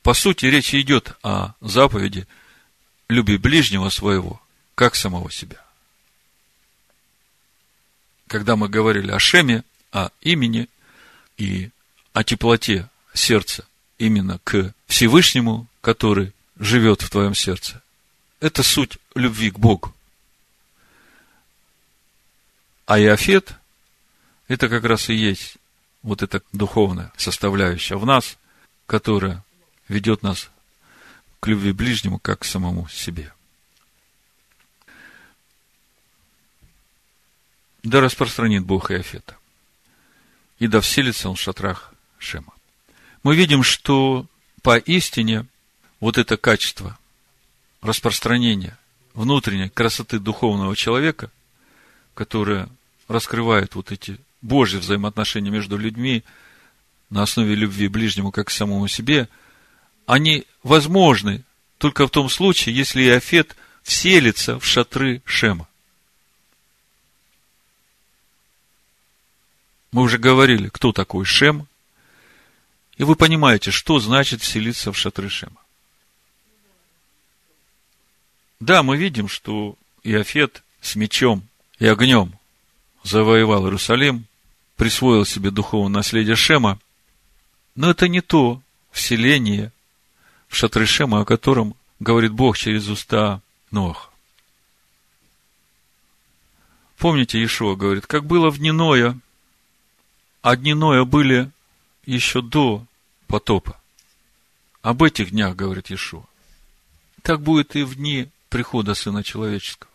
По 0.03 0.13
сути, 0.13 0.45
речь 0.45 0.73
идет 0.73 1.17
о 1.21 1.55
заповеди– 1.59 2.25
люби 3.09 3.37
ближнего 3.37 3.89
своего, 3.89 4.41
как 4.75 4.95
самого 4.95 5.31
себя. 5.31 5.63
Когда 8.27 8.55
мы 8.55 8.69
говорили 8.69 9.11
о 9.11 9.19
Шеме, 9.19 9.63
о 9.91 10.09
имени 10.21 10.67
и 11.37 11.69
о 12.13 12.23
теплоте 12.23 12.89
сердца 13.13 13.65
именно 13.97 14.39
к 14.43 14.73
Всевышнему, 14.87 15.67
который 15.81 16.33
живет 16.57 17.01
в 17.01 17.09
твоем 17.09 17.35
сердце, 17.35 17.81
это 18.39 18.63
суть 18.63 18.97
любви 19.15 19.51
к 19.51 19.59
Богу. 19.59 19.93
А 22.85 22.99
Иофет– 22.99 23.55
это 24.47 24.67
как 24.67 24.83
раз 24.83 25.09
и 25.09 25.15
есть 25.15 25.57
вот 26.01 26.21
эта 26.21 26.41
духовная 26.51 27.11
составляющая 27.17 27.95
в 27.95 28.05
нас, 28.05 28.37
которая 28.85 29.43
ведет 29.87 30.21
нас 30.21 30.49
к 31.43 31.47
любви 31.47 31.73
ближнему, 31.73 32.19
как 32.19 32.39
к 32.39 32.45
самому 32.45 32.87
себе. 32.87 33.33
Да 37.83 37.99
распространит 37.99 38.63
Бог 38.63 38.91
Иофета. 38.91 39.35
И 40.59 40.67
да 40.67 40.79
вселится 40.79 41.27
он 41.27 41.35
в 41.35 41.41
шатрах 41.41 41.93
Шема. 42.17 42.53
Мы 43.23 43.35
видим, 43.35 43.61
что 43.61 44.25
поистине 44.61 45.45
вот 45.99 46.17
это 46.17 46.37
качество 46.37 46.97
распространения 47.81 48.77
внутренней 49.13 49.67
красоты 49.67 50.19
духовного 50.19 50.77
человека, 50.77 51.29
которое 52.13 52.69
раскрывает 53.09 53.75
вот 53.75 53.91
эти 53.91 54.17
Божьи 54.41 54.77
взаимоотношения 54.77 55.51
между 55.51 55.75
людьми 55.75 56.23
на 57.09 57.21
основе 57.21 57.53
любви 57.53 57.89
ближнему 57.89 58.31
как 58.31 58.47
к 58.47 58.51
самому 58.51 58.87
себе– 58.87 59.27
они 60.05 60.45
возможны 60.63 61.43
только 61.77 62.07
в 62.07 62.09
том 62.09 62.29
случае, 62.29 62.75
если 62.75 63.03
Иофет 63.03 63.55
вселится 63.83 64.59
в 64.59 64.65
шатры 64.65 65.21
Шема. 65.25 65.67
Мы 69.91 70.01
уже 70.01 70.17
говорили, 70.17 70.69
кто 70.69 70.91
такой 70.91 71.25
Шем, 71.25 71.67
и 72.97 73.03
вы 73.03 73.15
понимаете, 73.15 73.71
что 73.71 73.99
значит 73.99 74.41
вселиться 74.41 74.91
в 74.91 74.97
шатры 74.97 75.29
Шема. 75.29 75.61
Да, 78.59 78.81
мы 78.81 78.97
видим, 78.97 79.27
что 79.27 79.75
Иофет 80.03 80.63
с 80.81 80.95
мечом 80.95 81.47
и 81.79 81.85
огнем 81.85 82.39
завоевал 83.03 83.65
Иерусалим, 83.65 84.25
присвоил 84.77 85.25
себе 85.25 85.51
духовное 85.51 85.99
наследие 85.99 86.35
Шема, 86.35 86.79
но 87.75 87.91
это 87.91 88.07
не 88.07 88.21
то 88.21 88.61
вселение, 88.91 89.71
в 90.53 90.55
шатры 90.55 90.85
Шема, 90.85 91.21
о 91.21 91.25
котором 91.25 91.75
говорит 91.99 92.31
Бог 92.31 92.57
через 92.57 92.87
уста 92.87 93.41
Ноаха. 93.71 94.09
Помните, 96.97 97.39
Иешуа 97.39 97.75
говорит, 97.75 98.05
как 98.05 98.25
было 98.25 98.51
в 98.51 98.59
дни 98.59 98.71
Ноя, 98.71 99.19
а 100.43 100.55
дни 100.55 100.75
Ноя 100.75 101.05
были 101.05 101.49
еще 102.05 102.43
до 102.43 102.85
потопа. 103.25 103.81
Об 104.83 105.01
этих 105.01 105.31
днях, 105.31 105.55
говорит 105.55 105.89
Иешуа. 105.89 106.23
Так 107.23 107.41
будет 107.41 107.75
и 107.75 107.81
в 107.81 107.95
дни 107.95 108.29
прихода 108.49 108.93
Сына 108.93 109.23
Человеческого. 109.23 109.89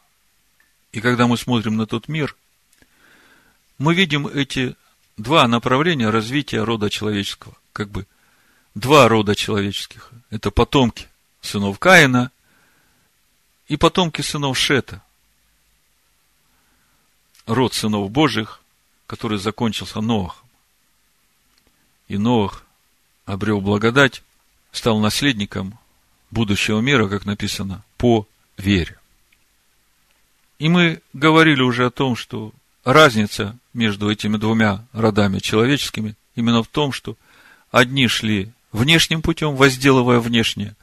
И 0.91 1.01
когда 1.01 1.29
мы 1.29 1.37
смотрим 1.37 1.77
на 1.77 1.87
тот 1.87 2.09
мир, 2.09 2.35
мы 3.79 3.95
видим 3.95 4.27
эти 4.27 4.75
два 5.17 5.47
направления 5.47 6.11
развития 6.11 6.65
рода 6.65 6.91
человеческого. 6.91 7.55
Как 7.73 7.91
бы 7.91 8.07
два 8.75 9.09
рода 9.09 9.35
человеческих. 9.35 10.11
Это 10.31 10.51
потомки 10.51 11.09
сынов 11.41 11.79
Каина 11.79 12.31
и 13.67 13.77
потомки 13.77 14.23
сынов 14.23 14.59
Шета. 14.59 15.03
Род 17.47 17.75
сынов 17.75 18.11
Божьих, 18.11 18.61
который 19.07 19.39
закончился 19.39 20.01
Ноахом. 20.01 20.49
И 22.09 22.19
Ноах 22.19 22.65
обрел 23.25 23.61
благодать, 23.61 24.23
стал 24.73 24.99
наследником 24.99 25.79
будущего 26.31 26.81
мира, 26.81 27.09
как 27.09 27.25
написано, 27.25 27.85
по 27.97 28.27
вере. 28.57 28.99
И 30.59 30.69
мы 30.69 31.01
говорили 31.13 31.63
уже 31.63 31.87
о 31.87 31.91
том, 31.91 32.17
что 32.17 32.53
разница 32.85 33.57
между 33.73 34.11
этими 34.11 34.37
двумя 34.37 34.85
родами 34.93 35.39
человеческими 35.39 36.17
именно 36.35 36.63
в 36.63 36.69
том, 36.69 36.93
что 36.93 37.17
одни 37.71 38.09
шли 38.09 38.53
внешним 38.73 39.23
путем, 39.23 39.57
возделывая 39.57 40.21
внешнее, 40.21 40.77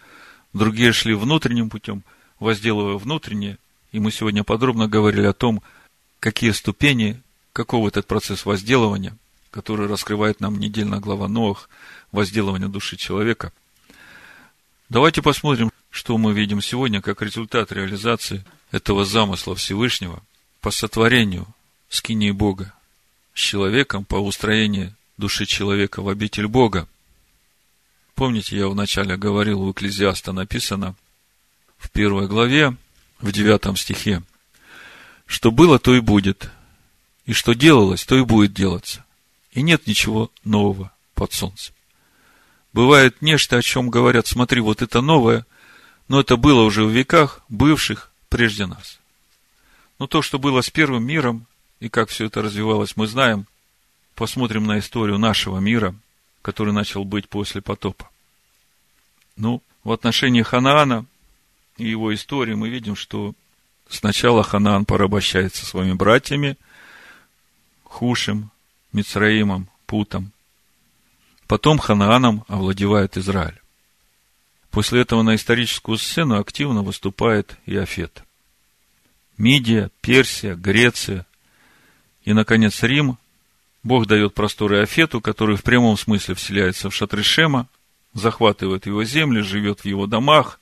другие 0.53 0.93
шли 0.93 1.13
внутренним 1.13 1.69
путем, 1.69 2.03
возделывая 2.39 2.95
внутреннее. 2.95 3.57
И 3.91 3.99
мы 3.99 4.11
сегодня 4.11 4.43
подробно 4.43 4.87
говорили 4.87 5.25
о 5.25 5.33
том, 5.33 5.61
какие 6.19 6.51
ступени, 6.51 7.21
каков 7.53 7.87
этот 7.87 8.07
процесс 8.07 8.45
возделывания, 8.45 9.15
который 9.51 9.87
раскрывает 9.87 10.41
нам 10.41 10.59
недельная 10.59 10.99
глава 10.99 11.27
Ноах, 11.27 11.69
возделывания 12.11 12.67
души 12.67 12.97
человека. 12.97 13.53
Давайте 14.89 15.21
посмотрим, 15.21 15.71
что 15.89 16.17
мы 16.17 16.33
видим 16.33 16.61
сегодня 16.61 17.01
как 17.01 17.21
результат 17.21 17.71
реализации 17.71 18.43
этого 18.71 19.05
замысла 19.05 19.55
Всевышнего 19.55 20.21
по 20.59 20.71
сотворению 20.71 21.47
скинии 21.89 22.31
Бога 22.31 22.73
с 23.33 23.39
человеком, 23.39 24.03
по 24.03 24.15
устроению 24.15 24.93
души 25.17 25.45
человека 25.45 26.01
в 26.01 26.09
обитель 26.09 26.47
Бога. 26.47 26.87
Помните, 28.15 28.57
я 28.57 28.69
вначале 28.69 29.17
говорил, 29.17 29.61
у 29.61 29.71
Экклезиаста 29.71 30.31
написано 30.31 30.95
в 31.77 31.89
первой 31.89 32.27
главе, 32.27 32.75
в 33.19 33.31
девятом 33.33 33.75
стихе, 33.75 34.23
что 35.25 35.51
было, 35.51 35.79
то 35.79 35.93
и 35.93 35.99
будет, 35.99 36.49
и 37.25 37.33
что 37.33 37.53
делалось, 37.53 38.05
то 38.05 38.17
и 38.17 38.23
будет 38.23 38.53
делаться. 38.53 39.03
И 39.51 39.61
нет 39.61 39.85
ничего 39.85 40.31
нового 40.45 40.91
под 41.13 41.33
солнцем. 41.33 41.75
Бывает 42.71 43.21
нечто, 43.21 43.57
о 43.57 43.61
чем 43.61 43.89
говорят, 43.89 44.27
смотри, 44.27 44.61
вот 44.61 44.81
это 44.81 45.01
новое, 45.01 45.45
но 46.07 46.21
это 46.21 46.37
было 46.37 46.63
уже 46.63 46.85
в 46.85 46.91
веках, 46.91 47.41
бывших 47.49 48.11
прежде 48.29 48.65
нас. 48.65 48.99
Но 49.99 50.07
то, 50.07 50.21
что 50.21 50.39
было 50.39 50.61
с 50.61 50.69
первым 50.69 51.05
миром, 51.05 51.47
и 51.79 51.89
как 51.89 52.09
все 52.09 52.25
это 52.25 52.41
развивалось, 52.41 52.95
мы 52.95 53.07
знаем. 53.07 53.45
Посмотрим 54.13 54.65
на 54.65 54.79
историю 54.79 55.17
нашего 55.17 55.59
мира, 55.59 55.95
который 56.45 56.73
начал 56.73 57.05
быть 57.05 57.27
после 57.27 57.59
потопа. 57.59 58.07
Ну, 59.35 59.63
в 59.83 59.91
отношении 59.91 60.43
Ханаана 60.43 61.07
и 61.77 61.89
его 61.89 62.13
истории 62.13 62.53
мы 62.53 62.69
видим, 62.69 62.95
что 62.95 63.33
сначала 63.89 64.43
Ханаан 64.43 64.85
порабощается 64.85 65.65
своими 65.65 65.93
братьями, 65.93 66.55
Хушем, 67.83 68.51
Мицраимом, 68.93 69.69
Путом. 69.87 70.33
Потом 71.47 71.79
Ханааном 71.79 72.45
овладевает 72.47 73.17
Израиль. 73.17 73.59
После 74.69 75.01
этого 75.01 75.23
на 75.23 75.33
историческую 75.33 75.97
сцену 75.97 76.39
активно 76.39 76.83
выступает 76.83 77.57
Иофет. 77.65 78.23
Мидия, 79.39 79.89
Персия, 79.99 80.53
Греция 80.53 81.25
и, 82.23 82.33
наконец, 82.33 82.83
Рим. 82.83 83.17
Бог 83.85 84.07
дает 84.07 84.33
простор 84.33 84.73
Иофету, 84.73 85.21
который 85.21 85.57
в 85.57 85.61
прямом 85.61 85.95
смысле 85.95 86.33
вселяется 86.33 86.89
в 86.89 86.95
Шатришема, 86.95 87.67
захватывает 88.15 88.87
его 88.87 89.03
земли, 89.03 89.41
живет 89.41 89.81
в 89.81 89.85
его 89.85 90.07
домах, 90.07 90.59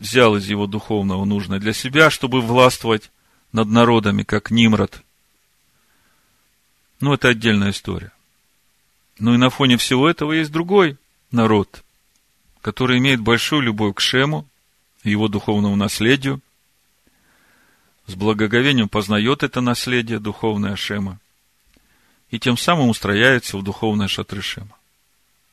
взял 0.00 0.36
из 0.36 0.48
его 0.48 0.66
духовного 0.66 1.24
нужное 1.24 1.60
для 1.60 1.72
себя, 1.72 2.10
чтобы 2.10 2.40
властвовать 2.40 3.12
над 3.52 3.68
народами, 3.68 4.24
как 4.24 4.50
Нимрод. 4.50 5.04
Ну, 6.98 7.14
это 7.14 7.28
отдельная 7.28 7.70
история. 7.70 8.10
Ну 9.20 9.34
и 9.34 9.36
на 9.36 9.48
фоне 9.48 9.76
всего 9.76 10.10
этого 10.10 10.32
есть 10.32 10.50
другой 10.50 10.98
народ, 11.30 11.84
который 12.60 12.98
имеет 12.98 13.20
большую 13.20 13.62
любовь 13.62 13.94
к 13.94 14.00
Шему, 14.00 14.48
его 15.04 15.28
духовному 15.28 15.76
наследию, 15.76 16.40
с 18.06 18.16
благоговением 18.16 18.88
познает 18.88 19.44
это 19.44 19.60
наследие 19.60 20.18
духовное 20.18 20.74
Шема, 20.74 21.20
и 22.30 22.38
тем 22.38 22.56
самым 22.56 22.88
устрояется 22.88 23.56
в 23.56 23.62
духовное 23.62 24.08
шатры 24.08 24.42
Шема. 24.42 24.76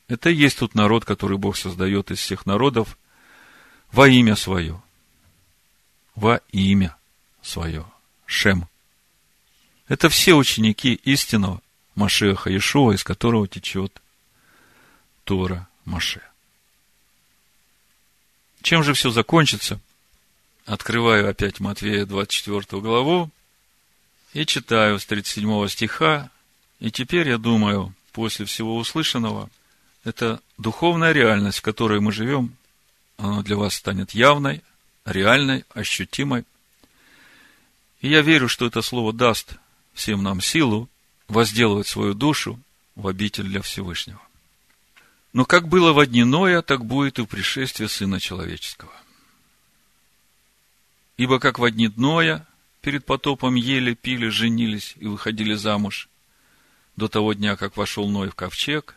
Это 0.08 0.30
и 0.30 0.34
есть 0.34 0.58
тот 0.58 0.74
народ, 0.74 1.04
который 1.04 1.38
Бог 1.38 1.56
создает 1.56 2.10
из 2.10 2.18
всех 2.18 2.46
народов 2.46 2.98
во 3.90 4.08
имя 4.08 4.36
свое. 4.36 4.82
Во 6.14 6.40
имя 6.52 6.96
свое. 7.42 7.86
Шем. 8.26 8.68
Это 9.88 10.08
все 10.08 10.34
ученики 10.34 10.94
истинного 11.04 11.60
Машеха 11.94 12.50
Иешуа, 12.50 12.94
из 12.94 13.04
которого 13.04 13.46
течет 13.46 14.02
Тора 15.24 15.68
Маше. 15.84 16.22
Чем 18.62 18.82
же 18.82 18.94
все 18.94 19.10
закончится? 19.10 19.78
Открываю 20.64 21.28
опять 21.28 21.60
Матвея 21.60 22.06
24 22.06 22.80
главу 22.80 23.30
и 24.32 24.46
читаю 24.46 24.98
с 24.98 25.04
37 25.04 25.68
стиха. 25.68 26.30
И 26.80 26.90
теперь 26.90 27.28
я 27.28 27.38
думаю, 27.38 27.94
после 28.12 28.44
всего 28.44 28.76
услышанного, 28.76 29.50
это 30.04 30.40
духовная 30.58 31.12
реальность, 31.12 31.58
в 31.58 31.62
которой 31.62 32.00
мы 32.00 32.12
живем, 32.12 32.54
она 33.16 33.42
для 33.42 33.56
вас 33.56 33.74
станет 33.74 34.12
явной, 34.12 34.62
реальной, 35.04 35.64
ощутимой. 35.72 36.44
И 38.00 38.08
я 38.08 38.22
верю, 38.22 38.48
что 38.48 38.66
это 38.66 38.82
слово 38.82 39.12
даст 39.12 39.56
всем 39.94 40.22
нам 40.22 40.40
силу 40.40 40.88
возделывать 41.28 41.86
свою 41.86 42.14
душу 42.14 42.60
в 42.96 43.08
обитель 43.08 43.44
для 43.44 43.62
Всевышнего. 43.62 44.20
Но 45.32 45.44
как 45.44 45.68
было 45.68 45.92
в 45.92 46.06
дни 46.06 46.22
Ноя, 46.22 46.62
так 46.62 46.84
будет 46.84 47.18
и 47.18 47.22
в 47.22 47.26
пришествии 47.26 47.86
Сына 47.86 48.20
Человеческого. 48.20 48.92
Ибо 51.16 51.38
как 51.38 51.58
в 51.58 51.70
дни 51.70 51.90
Ноя 51.96 52.46
перед 52.82 53.04
потопом 53.04 53.54
ели, 53.54 53.94
пили, 53.94 54.28
женились 54.28 54.94
и 54.96 55.06
выходили 55.06 55.54
замуж 55.54 56.08
до 56.96 57.08
того 57.08 57.32
дня, 57.32 57.56
как 57.56 57.76
вошел 57.76 58.08
Ной 58.08 58.30
в 58.30 58.34
ковчег, 58.34 58.96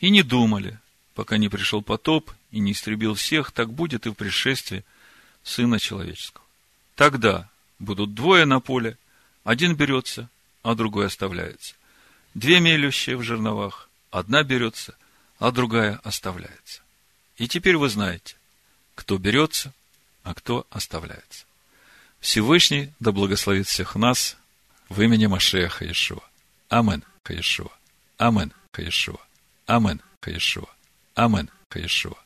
и 0.00 0.10
не 0.10 0.22
думали, 0.22 0.78
пока 1.14 1.36
не 1.36 1.48
пришел 1.48 1.82
потоп 1.82 2.30
и 2.50 2.60
не 2.60 2.72
истребил 2.72 3.14
всех, 3.14 3.52
так 3.52 3.72
будет 3.72 4.06
и 4.06 4.10
в 4.10 4.14
пришествии 4.14 4.84
Сына 5.42 5.78
Человеческого. 5.78 6.44
Тогда 6.94 7.48
будут 7.78 8.14
двое 8.14 8.44
на 8.44 8.60
поле, 8.60 8.98
один 9.44 9.74
берется, 9.76 10.28
а 10.62 10.74
другой 10.74 11.06
оставляется. 11.06 11.74
Две 12.34 12.60
мелющие 12.60 13.16
в 13.16 13.22
жерновах, 13.22 13.88
одна 14.10 14.42
берется, 14.42 14.96
а 15.38 15.50
другая 15.50 16.00
оставляется. 16.04 16.82
И 17.36 17.48
теперь 17.48 17.76
вы 17.76 17.88
знаете, 17.88 18.36
кто 18.94 19.16
берется, 19.18 19.72
а 20.22 20.34
кто 20.34 20.66
оставляется. 20.70 21.46
Всевышний 22.20 22.92
да 23.00 23.12
благословит 23.12 23.66
всех 23.66 23.94
нас 23.94 24.36
в 24.88 25.00
имени 25.00 25.26
Машея 25.26 25.68
Хаишуа. 25.68 26.27
Амен, 26.70 27.04
Хаишуа. 27.24 27.72
Амен, 28.18 28.52
Хаишуа. 28.72 29.20
Амен, 29.66 30.00
Хаишуа. 30.20 30.68
Амен, 31.14 31.50
Хаишуа. 31.70 32.16